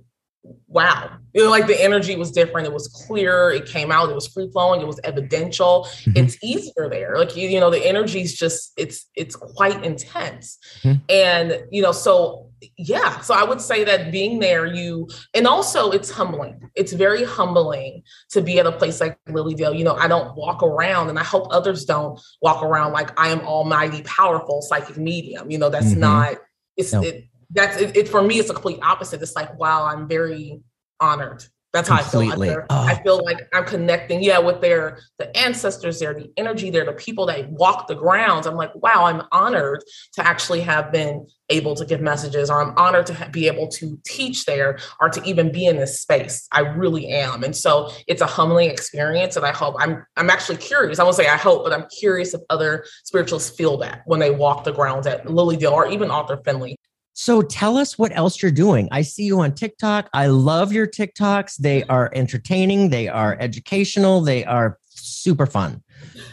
[0.66, 1.11] wow.
[1.35, 2.66] You know, like the energy was different.
[2.66, 6.16] It was clear, it came out, it was free flowing, it was evidential Mhm.
[6.16, 10.59] it's easier there like you, you know the energy is just it's it's quite intense
[10.83, 11.01] Mhm.
[11.09, 15.90] and you know so yeah so i would say that being there you and also
[15.90, 16.61] it's humbling.
[16.75, 19.77] It's very humbling to be at a place like lilydale.
[19.77, 23.29] You know i don't walk around and i hope others don't walk around like i
[23.29, 25.51] am almighty powerful psychic medium.
[25.51, 25.99] You know that's Mhm.
[25.99, 26.37] not
[26.77, 27.03] it's No.
[27.03, 29.23] it that's it, it for me it's a complete opposite.
[29.23, 30.61] It's like wow i'm very
[31.01, 32.51] honored that's how Completely.
[32.51, 32.67] I feel.
[32.69, 32.85] Oh.
[32.85, 36.93] I feel like I'm connecting, yeah, with their the ancestors there, the energy there, the
[36.93, 38.47] people that walk the grounds.
[38.47, 42.77] I'm like, wow, I'm honored to actually have been able to give messages, or I'm
[42.77, 46.49] honored to ha- be able to teach there, or to even be in this space.
[46.51, 49.37] I really am, and so it's a humbling experience.
[49.37, 50.99] And I hope I'm I'm actually curious.
[50.99, 54.33] I won't say I hope, but I'm curious if other spiritualists feel that when they
[54.33, 56.77] walk the grounds at Lilydale or even Arthur Findlay.
[57.12, 58.88] So tell us what else you're doing.
[58.90, 60.09] I see you on TikTok.
[60.14, 61.57] I love your TikToks.
[61.57, 61.90] They mm-hmm.
[61.90, 65.83] are entertaining, they are educational, they are super fun.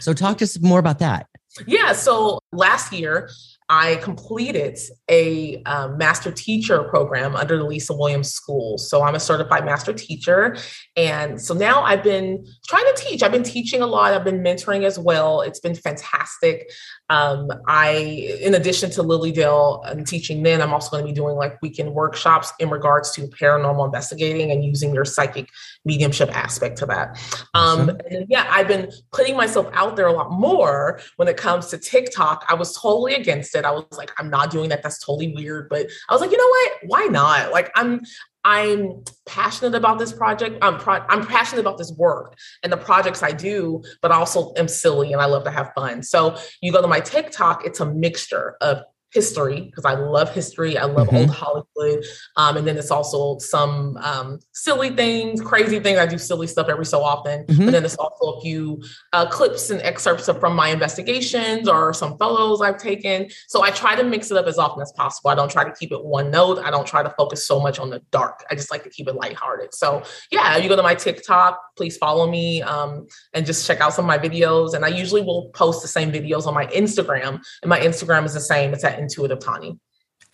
[0.00, 1.26] So talk to us more about that.
[1.66, 1.92] Yeah.
[1.92, 3.28] So last year,
[3.70, 4.78] I completed
[5.10, 8.78] a um, master teacher program under the Lisa Williams School.
[8.78, 10.56] So I'm a certified master teacher.
[10.96, 13.22] And so now I've been trying to teach.
[13.22, 15.42] I've been teaching a lot, I've been mentoring as well.
[15.42, 16.70] It's been fantastic.
[17.10, 21.14] Um, I, in addition to Lily Dale and teaching then, I'm also going to be
[21.14, 25.48] doing like weekend workshops in regards to paranormal investigating and using your psychic
[25.84, 27.18] mediumship aspect to that.
[27.54, 31.68] Um, and yeah, I've been putting myself out there a lot more when it comes
[31.68, 32.44] to TikTok.
[32.48, 33.57] I was totally against it.
[33.64, 34.82] I was like, I'm not doing that.
[34.82, 35.68] That's totally weird.
[35.68, 36.72] But I was like, you know what?
[36.86, 37.52] Why not?
[37.52, 38.00] Like, I'm
[38.44, 40.58] I'm passionate about this project.
[40.62, 44.52] I'm pro- I'm passionate about this work and the projects I do, but I also
[44.56, 46.02] am silly and I love to have fun.
[46.02, 48.78] So you go to my TikTok, it's a mixture of
[49.12, 50.76] history because I love history.
[50.76, 51.16] I love mm-hmm.
[51.16, 52.04] old Hollywood.
[52.36, 55.98] Um, and then it's also some um, silly things, crazy things.
[55.98, 57.44] I do silly stuff every so often.
[57.44, 57.64] Mm-hmm.
[57.64, 62.18] But then it's also a few uh, clips and excerpts from my investigations or some
[62.18, 63.28] photos I've taken.
[63.46, 65.30] So I try to mix it up as often as possible.
[65.30, 66.58] I don't try to keep it one note.
[66.58, 68.44] I don't try to focus so much on the dark.
[68.50, 69.74] I just like to keep it lighthearted.
[69.74, 73.94] So yeah, you go to my TikTok, please follow me um, and just check out
[73.94, 74.74] some of my videos.
[74.74, 77.40] And I usually will post the same videos on my Instagram.
[77.62, 78.74] And my Instagram is the same.
[78.74, 79.78] It's at Intuitive Tawney.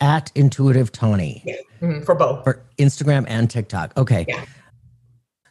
[0.01, 1.41] At Intuitive Tawney.
[1.45, 1.55] Yeah.
[1.81, 2.03] Mm-hmm.
[2.03, 2.43] For both.
[2.43, 3.93] For Instagram and TikTok.
[3.97, 4.25] Okay.
[4.27, 4.45] Yeah.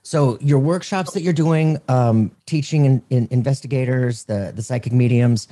[0.02, 5.48] So your workshops that you're doing, um, teaching in, in investigators, the the psychic mediums,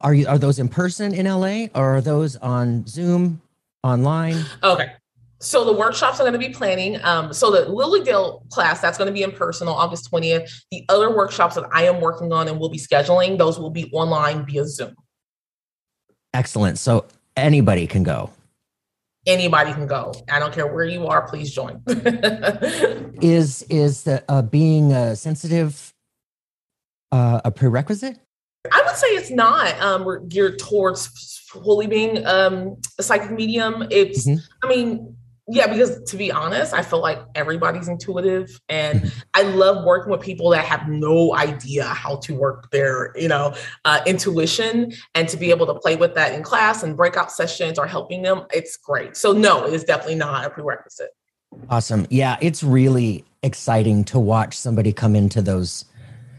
[0.00, 3.42] are you are those in person in LA or are those on Zoom,
[3.82, 4.44] online?
[4.62, 4.92] Okay.
[5.40, 7.02] So the workshops I'm going to be planning.
[7.02, 10.48] Um, so the Lily Dale class that's going to be in person on August 20th.
[10.70, 13.90] The other workshops that I am working on and will be scheduling, those will be
[13.92, 14.94] online via Zoom.
[16.34, 16.78] Excellent.
[16.78, 18.30] So anybody can go.
[19.26, 20.12] Anybody can go.
[20.30, 21.28] I don't care where you are.
[21.28, 21.80] Please join.
[23.22, 25.94] is is the uh, being uh, sensitive
[27.12, 28.18] uh, a prerequisite?
[28.72, 29.80] I would say it's not.
[29.80, 33.86] Um, we're geared towards fully being um, a psychic medium.
[33.90, 34.26] It's.
[34.26, 34.40] Mm-hmm.
[34.64, 35.11] I mean,
[35.52, 39.12] yeah, because to be honest, I feel like everybody's intuitive and.
[39.34, 43.54] I love working with people that have no idea how to work their, you know,
[43.84, 47.78] uh, intuition and to be able to play with that in class and breakout sessions
[47.78, 48.44] or helping them.
[48.52, 49.16] It's great.
[49.16, 51.10] So no, it is definitely not a prerequisite.
[51.70, 52.06] Awesome.
[52.10, 55.84] Yeah, it's really exciting to watch somebody come into those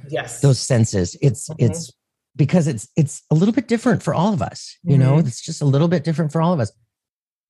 [0.10, 1.18] yes those senses.
[1.22, 1.66] It's mm-hmm.
[1.66, 1.92] it's
[2.36, 4.78] because it's it's a little bit different for all of us.
[4.84, 5.02] You mm-hmm.
[5.02, 6.72] know, it's just a little bit different for all of us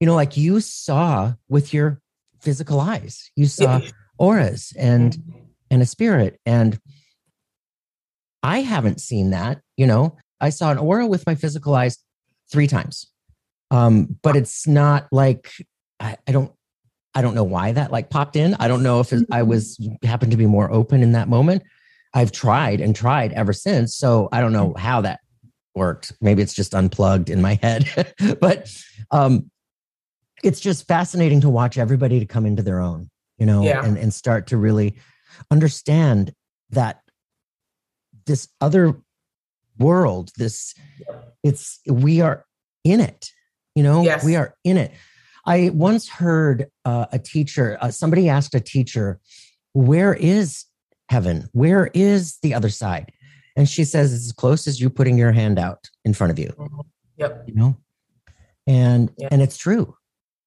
[0.04, 2.02] you know, like you saw with your
[2.42, 3.80] physical eyes, you saw
[4.18, 5.40] auras and mm-hmm.
[5.72, 6.42] and a spirit.
[6.46, 6.78] And
[8.44, 10.18] I haven't seen that, you know.
[10.42, 12.00] I saw an aura with my physical eyes
[12.52, 13.08] three times.
[13.72, 15.50] Um, but it's not like
[16.02, 16.52] I, I don't
[17.16, 18.58] I don't know why that like popped in.
[18.60, 19.52] I don't know if it, I mm-hmm.
[19.52, 21.64] was happened to be more open in that moment.
[22.14, 23.96] I've tried and tried ever since.
[23.96, 24.78] So I don't know mm.
[24.78, 25.22] how that
[25.76, 26.12] worked.
[26.20, 28.14] Maybe it's just unplugged in my head.
[28.42, 28.70] but
[29.12, 29.50] um,
[30.44, 33.84] it's just fascinating to watch everybody to come into their own, you know, yeah.
[33.84, 34.96] and, and start to really
[35.50, 36.34] understand
[36.70, 37.02] that
[38.26, 38.98] this other
[39.80, 40.76] world, this
[41.44, 42.46] it's we are
[42.84, 43.32] in it,
[43.74, 44.24] you know, yes.
[44.24, 44.92] we are in it.
[45.46, 49.20] I once heard uh, a teacher, uh, somebody asked a teacher,
[49.74, 50.66] Where is
[51.10, 51.50] heaven?
[51.54, 53.12] Where is the other side?
[53.56, 56.40] And she says, It's as close as you putting your hand out in front of
[56.40, 56.54] you.
[56.58, 56.80] Mm-hmm.
[57.18, 57.44] Yep.
[57.48, 57.78] You know?
[58.66, 59.96] And and it's true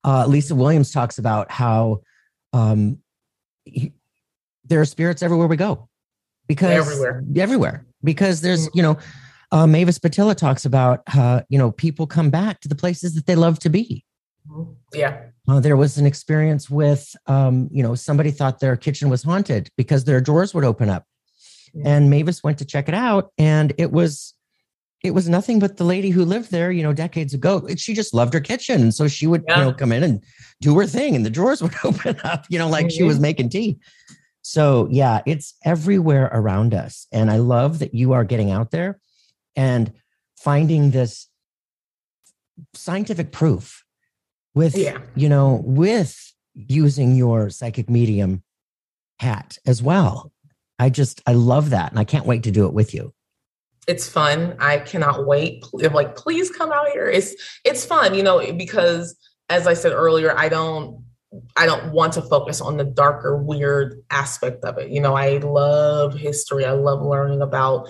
[0.07, 2.01] uh, Lisa Williams talks about how
[2.53, 2.99] um,
[3.65, 3.93] he,
[4.65, 5.89] there are spirits everywhere we go
[6.47, 8.79] because everywhere, everywhere because there's mm-hmm.
[8.79, 8.99] you know
[9.53, 13.27] uh, Mavis Pittilla talks about uh, you know people come back to the places that
[13.27, 14.05] they love to be.
[14.49, 14.73] Mm-hmm.
[14.95, 15.23] Yeah.
[15.49, 19.69] Uh, there was an experience with um, you know somebody thought their kitchen was haunted
[19.77, 21.05] because their drawers would open up,
[21.77, 21.87] mm-hmm.
[21.87, 24.35] and Mavis went to check it out, and it was
[25.03, 27.67] it was nothing but the lady who lived there, you know, decades ago.
[27.77, 28.81] She just loved her kitchen.
[28.81, 29.59] And so she would, yeah.
[29.59, 30.23] you know, come in and
[30.61, 32.97] do her thing and the drawers would open up, you know, like mm-hmm.
[32.97, 33.23] she was mm-hmm.
[33.23, 33.79] making tea.
[34.43, 37.09] So, yeah, it's everywhere around us.
[37.13, 39.01] And I love that you are getting out there
[39.57, 39.93] and
[40.37, 41.29] finding this
[42.73, 43.85] scientific proof
[44.55, 44.99] with, yeah.
[45.15, 48.43] you know, with using your psychic medium
[49.19, 50.33] hat as well.
[50.79, 51.91] I just, I love that.
[51.91, 53.13] And I can't wait to do it with you
[53.87, 54.57] it's fun.
[54.59, 55.65] I cannot wait.
[55.73, 57.07] Like, please come out here.
[57.07, 57.35] It's
[57.65, 59.17] it's fun, you know, because
[59.49, 61.05] as I said earlier, I don't
[61.57, 64.91] I don't want to focus on the darker, weird aspect of it.
[64.91, 66.65] You know, I love history.
[66.65, 67.89] I love learning about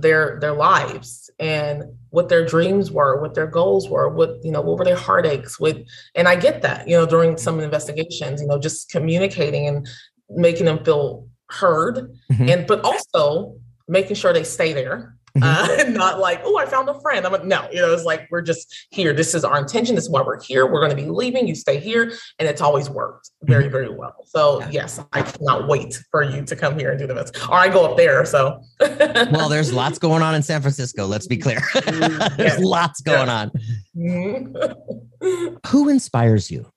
[0.00, 4.60] their their lives and what their dreams were, what their goals were, what you know,
[4.60, 5.58] what were their heartaches.
[5.60, 9.86] With and I get that, you know, during some investigations, you know, just communicating and
[10.30, 12.48] making them feel heard, mm-hmm.
[12.48, 15.90] and but also making sure they stay there mm-hmm.
[15.90, 17.24] uh, not like, oh, I found a friend.
[17.24, 19.12] I'm like, no, you know, it's like we're just here.
[19.12, 19.94] This is our intention.
[19.94, 20.66] This is why we're here.
[20.66, 21.46] We're going to be leaving.
[21.46, 23.72] You stay here, and it's always worked very, mm-hmm.
[23.72, 24.14] very well.
[24.26, 27.36] So yes, I cannot wait for you to come here and do the best.
[27.48, 28.24] Or I go up there.
[28.24, 31.06] So well, there's lots going on in San Francisco.
[31.06, 31.60] Let's be clear.
[31.74, 32.60] There's yes.
[32.60, 33.50] lots going on.
[33.96, 35.56] Mm-hmm.
[35.68, 36.70] Who inspires you?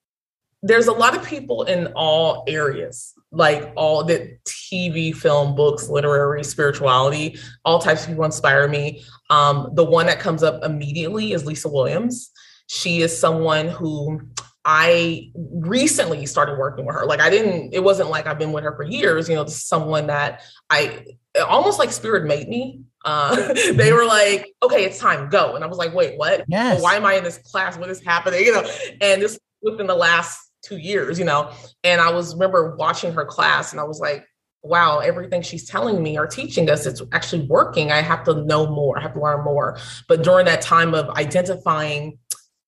[0.63, 4.37] There's a lot of people in all areas like all the
[4.71, 9.03] TV, film, books, literary, spirituality, all types of people inspire me.
[9.29, 12.31] Um, the one that comes up immediately is Lisa Williams.
[12.67, 14.21] She is someone who
[14.63, 17.05] I recently started working with her.
[17.05, 19.27] Like I didn't, it wasn't like I've been with her for years.
[19.27, 21.05] You know, this is someone that I
[21.47, 22.81] almost like spirit made me.
[23.03, 25.55] Uh, they were like, okay, it's time, go.
[25.55, 26.45] And I was like, wait, what?
[26.47, 26.75] Yes.
[26.75, 27.77] Well, why am I in this class?
[27.77, 28.41] What is happening?
[28.45, 31.51] You know, and this within the last two years, you know.
[31.83, 34.25] And I was remember watching her class and I was like,
[34.63, 37.91] wow, everything she's telling me or teaching us, it's actually working.
[37.91, 39.77] I have to know more, I have to learn more.
[40.07, 42.19] But during that time of identifying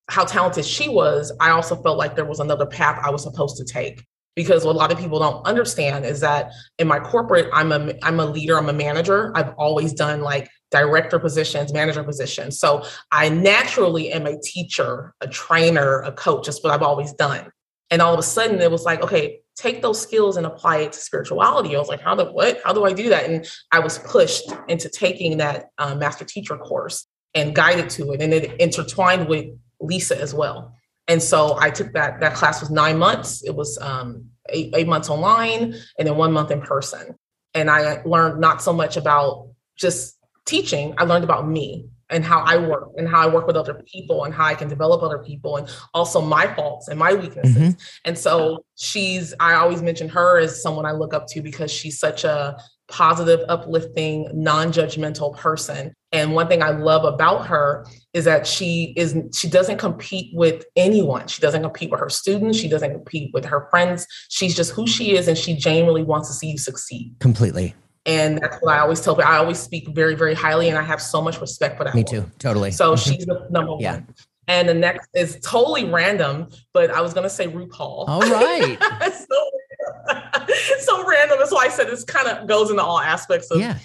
[0.08, 3.56] how talented she was, I also felt like there was another path I was supposed
[3.58, 4.04] to take.
[4.36, 7.94] Because what a lot of people don't understand is that in my corporate, I'm a
[8.02, 9.30] I'm a leader, I'm a manager.
[9.36, 12.58] I've always done like director positions, manager positions.
[12.58, 16.46] So I naturally am a teacher, a trainer, a coach.
[16.46, 17.48] That's what I've always done.
[17.90, 20.92] And all of a sudden it was like, okay, take those skills and apply it
[20.92, 21.74] to spirituality.
[21.74, 22.60] I was like, how do what?
[22.64, 23.28] How do I do that?
[23.28, 28.22] And I was pushed into taking that uh, master teacher course and guided to it,
[28.22, 29.46] and it intertwined with
[29.80, 30.74] Lisa as well.
[31.08, 32.20] And so I took that.
[32.20, 33.44] That class was nine months.
[33.44, 37.14] It was um, eight, eight months online, and then one month in person.
[37.54, 40.94] And I learned not so much about just teaching.
[40.98, 44.24] I learned about me and how I work and how I work with other people
[44.24, 47.56] and how I can develop other people and also my faults and my weaknesses.
[47.56, 47.70] Mm-hmm.
[48.04, 51.98] And so she's, I always mention her as someone I look up to because she's
[51.98, 52.56] such a
[52.88, 55.92] positive, uplifting, non-judgmental person.
[56.12, 60.64] And one thing I love about her is that she is she doesn't compete with
[60.76, 61.26] anyone.
[61.26, 64.06] She doesn't compete with her students, she doesn't compete with her friends.
[64.28, 67.16] She's just who she is and she genuinely wants to see you succeed.
[67.18, 67.74] Completely.
[68.06, 69.30] And that's what I always tell people.
[69.30, 71.94] I always speak very, very highly, and I have so much respect for that.
[71.94, 72.24] Me woman.
[72.24, 72.70] too, totally.
[72.70, 73.10] So mm-hmm.
[73.10, 73.94] she's the number yeah.
[73.94, 74.14] one.
[74.46, 78.04] And the next is totally random, but I was gonna say RuPaul.
[78.06, 78.76] All right.
[79.00, 81.38] so, so random.
[81.38, 83.78] That's why I said this kind of goes into all aspects of yeah.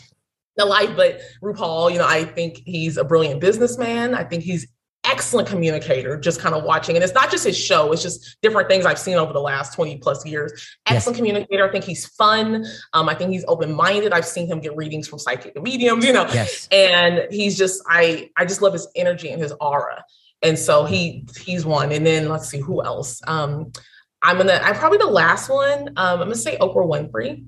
[0.58, 0.90] the life.
[0.98, 4.14] But RuPaul, you know, I think he's a brilliant businessman.
[4.14, 4.68] I think he's
[5.10, 6.96] excellent communicator, just kind of watching.
[6.96, 9.74] And it's not just his show, it's just different things I've seen over the last
[9.74, 10.52] 20 plus years.
[10.86, 11.18] Excellent yes.
[11.18, 11.68] communicator.
[11.68, 12.66] I think he's fun.
[12.94, 14.14] Um, I think he's open-minded.
[14.14, 16.28] I've seen him get readings from psychic mediums, you know.
[16.34, 16.68] Yes.
[16.72, 20.04] And he's just, I I just love his energy and his aura.
[20.42, 21.92] And so he he's one.
[21.92, 23.22] And then let's see who else.
[23.28, 23.72] Um,
[24.22, 25.90] I'm gonna I'm probably the last one.
[25.90, 27.46] Um, I'm gonna say Oprah Winfrey.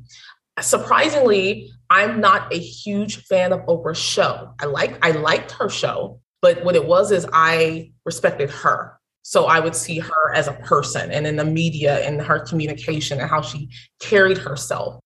[0.59, 4.53] Surprisingly, I'm not a huge fan of Oprah's show.
[4.59, 6.20] I like I liked her show.
[6.41, 8.99] But what it was is I respected her.
[9.23, 13.19] So I would see her as a person and in the media and her communication
[13.19, 13.69] and how she
[13.99, 14.99] carried herself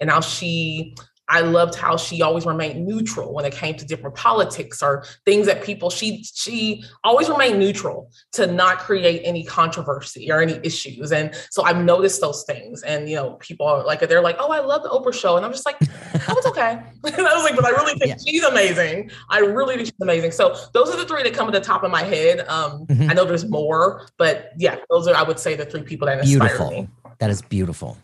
[0.00, 0.94] and how she
[1.28, 5.46] I loved how she always remained neutral when it came to different politics or things
[5.46, 11.10] that people she she always remained neutral to not create any controversy or any issues.
[11.12, 12.82] And so I've noticed those things.
[12.82, 15.44] And you know, people are like they're like, "Oh, I love the Oprah show," and
[15.44, 18.16] I'm just like, "Oh, it's okay." and I was like, "But I really think yeah.
[18.24, 19.10] she's amazing.
[19.28, 21.82] I really think she's amazing." So those are the three that come to the top
[21.82, 22.40] of my head.
[22.48, 23.10] Um, mm-hmm.
[23.10, 26.20] I know there's more, but yeah, those are I would say the three people that
[26.20, 26.70] inspire beautiful.
[26.70, 26.88] me.
[27.18, 27.96] That is beautiful.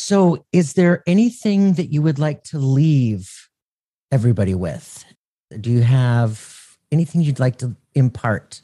[0.00, 3.30] So, is there anything that you would like to leave
[4.10, 5.04] everybody with?
[5.60, 8.62] Do you have anything you'd like to impart?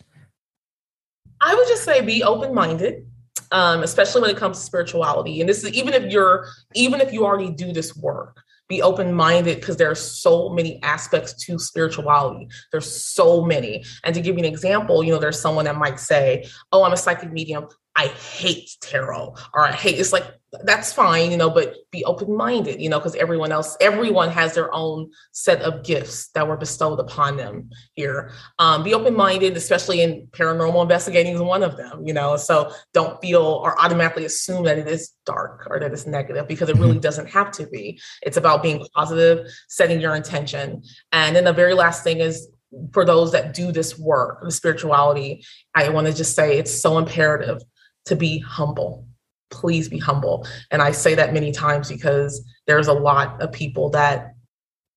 [1.43, 3.07] I would just say be open minded.
[3.53, 7.13] Um, especially when it comes to spirituality, and this is even if you're even if
[7.13, 11.59] you already do this work, be open minded because there are so many aspects to
[11.59, 12.49] spirituality.
[12.73, 13.85] There's so many.
[14.03, 16.93] And to give you an example, you know, there's someone that might say, Oh, I'm
[16.93, 17.69] a psychic medium.
[17.97, 20.27] I hate tarot or I hate it's like
[20.65, 24.55] that's fine, you know, but be open minded, you know, because everyone else, everyone has
[24.55, 28.33] their own set of gifts that were bestowed upon them here.
[28.59, 32.37] Um, be open minded, especially in paranormal investigating, is one of them, you know.
[32.37, 36.69] So don't feel or automatically assume that it is dark or that it's negative because
[36.69, 37.01] it really mm-hmm.
[37.01, 38.01] doesn't have to be.
[38.23, 40.83] It's about being positive, setting your intention.
[41.13, 42.49] And then the very last thing is
[42.93, 45.45] for those that do this work, the spirituality,
[45.75, 47.63] I want to just say it's so imperative
[48.07, 49.07] to be humble.
[49.51, 50.47] Please be humble.
[50.71, 54.33] And I say that many times because there's a lot of people that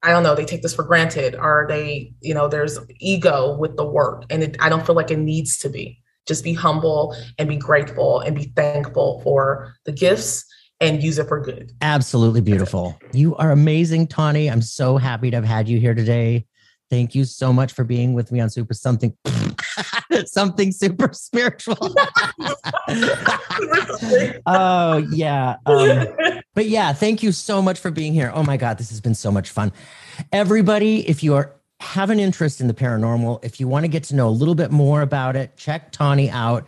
[0.01, 3.75] I don't know, they take this for granted or they, you know, there's ego with
[3.75, 4.23] the work.
[4.29, 6.01] And it, I don't feel like it needs to be.
[6.25, 10.45] Just be humble and be grateful and be thankful for the gifts
[10.79, 11.73] and use it for good.
[11.81, 12.97] Absolutely beautiful.
[13.11, 14.49] You are amazing, Tawney.
[14.49, 16.45] I'm so happy to have had you here today.
[16.89, 19.15] Thank you so much for being with me on Super Something
[20.25, 21.77] Something Super Spiritual.
[24.45, 25.57] oh yeah.
[25.65, 26.07] Um,
[26.55, 28.31] but yeah, thank you so much for being here.
[28.33, 29.71] Oh my God, this has been so much fun.
[30.31, 34.03] Everybody, if you are have an interest in the paranormal, if you want to get
[34.05, 36.67] to know a little bit more about it, check Tawney out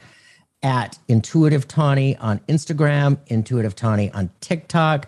[0.64, 5.08] at Intuitive Tawney on Instagram, Intuitive Tawney on TikTok.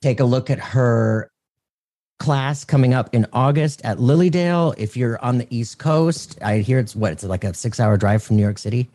[0.00, 1.29] Take a look at her
[2.20, 4.72] class coming up in August at Lily Dale.
[4.78, 7.96] If you're on the East Coast, I hear it's what it's like a six hour
[7.96, 8.88] drive from New York City.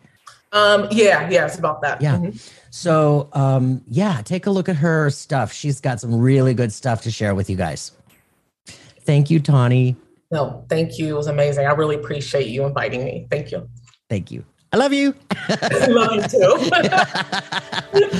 [0.53, 2.01] Um, yeah, yeah, it's about that.
[2.01, 2.15] Yeah.
[2.15, 2.37] Mm-hmm.
[2.69, 5.51] So, um, yeah, take a look at her stuff.
[5.51, 7.91] She's got some really good stuff to share with you guys.
[9.01, 9.97] Thank you, Tawney.
[10.31, 11.09] No, thank you.
[11.09, 11.65] It was amazing.
[11.67, 13.27] I really appreciate you inviting me.
[13.29, 13.69] Thank you.
[14.09, 14.45] Thank you.
[14.71, 15.13] I love you.
[15.31, 18.17] I love you too.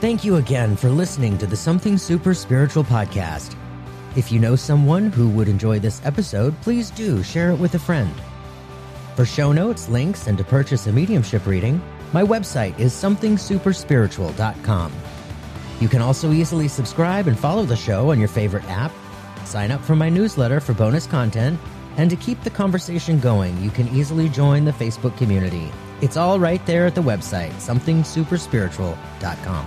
[0.00, 3.56] Thank you again for listening to the Something Super Spiritual podcast.
[4.16, 7.78] If you know someone who would enjoy this episode, please do share it with a
[7.78, 8.12] friend.
[9.16, 11.80] For show notes, links, and to purchase a mediumship reading,
[12.12, 14.92] my website is somethingsuperspiritual.com.
[15.80, 18.92] You can also easily subscribe and follow the show on your favorite app,
[19.44, 21.60] sign up for my newsletter for bonus content,
[21.96, 25.70] and to keep the conversation going, you can easily join the Facebook community.
[26.00, 29.66] It's all right there at the website, somethingsuperspiritual.com.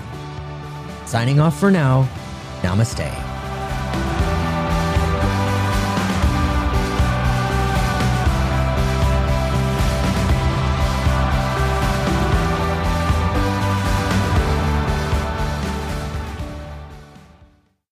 [1.05, 2.07] Signing off for now,
[2.61, 3.30] namaste.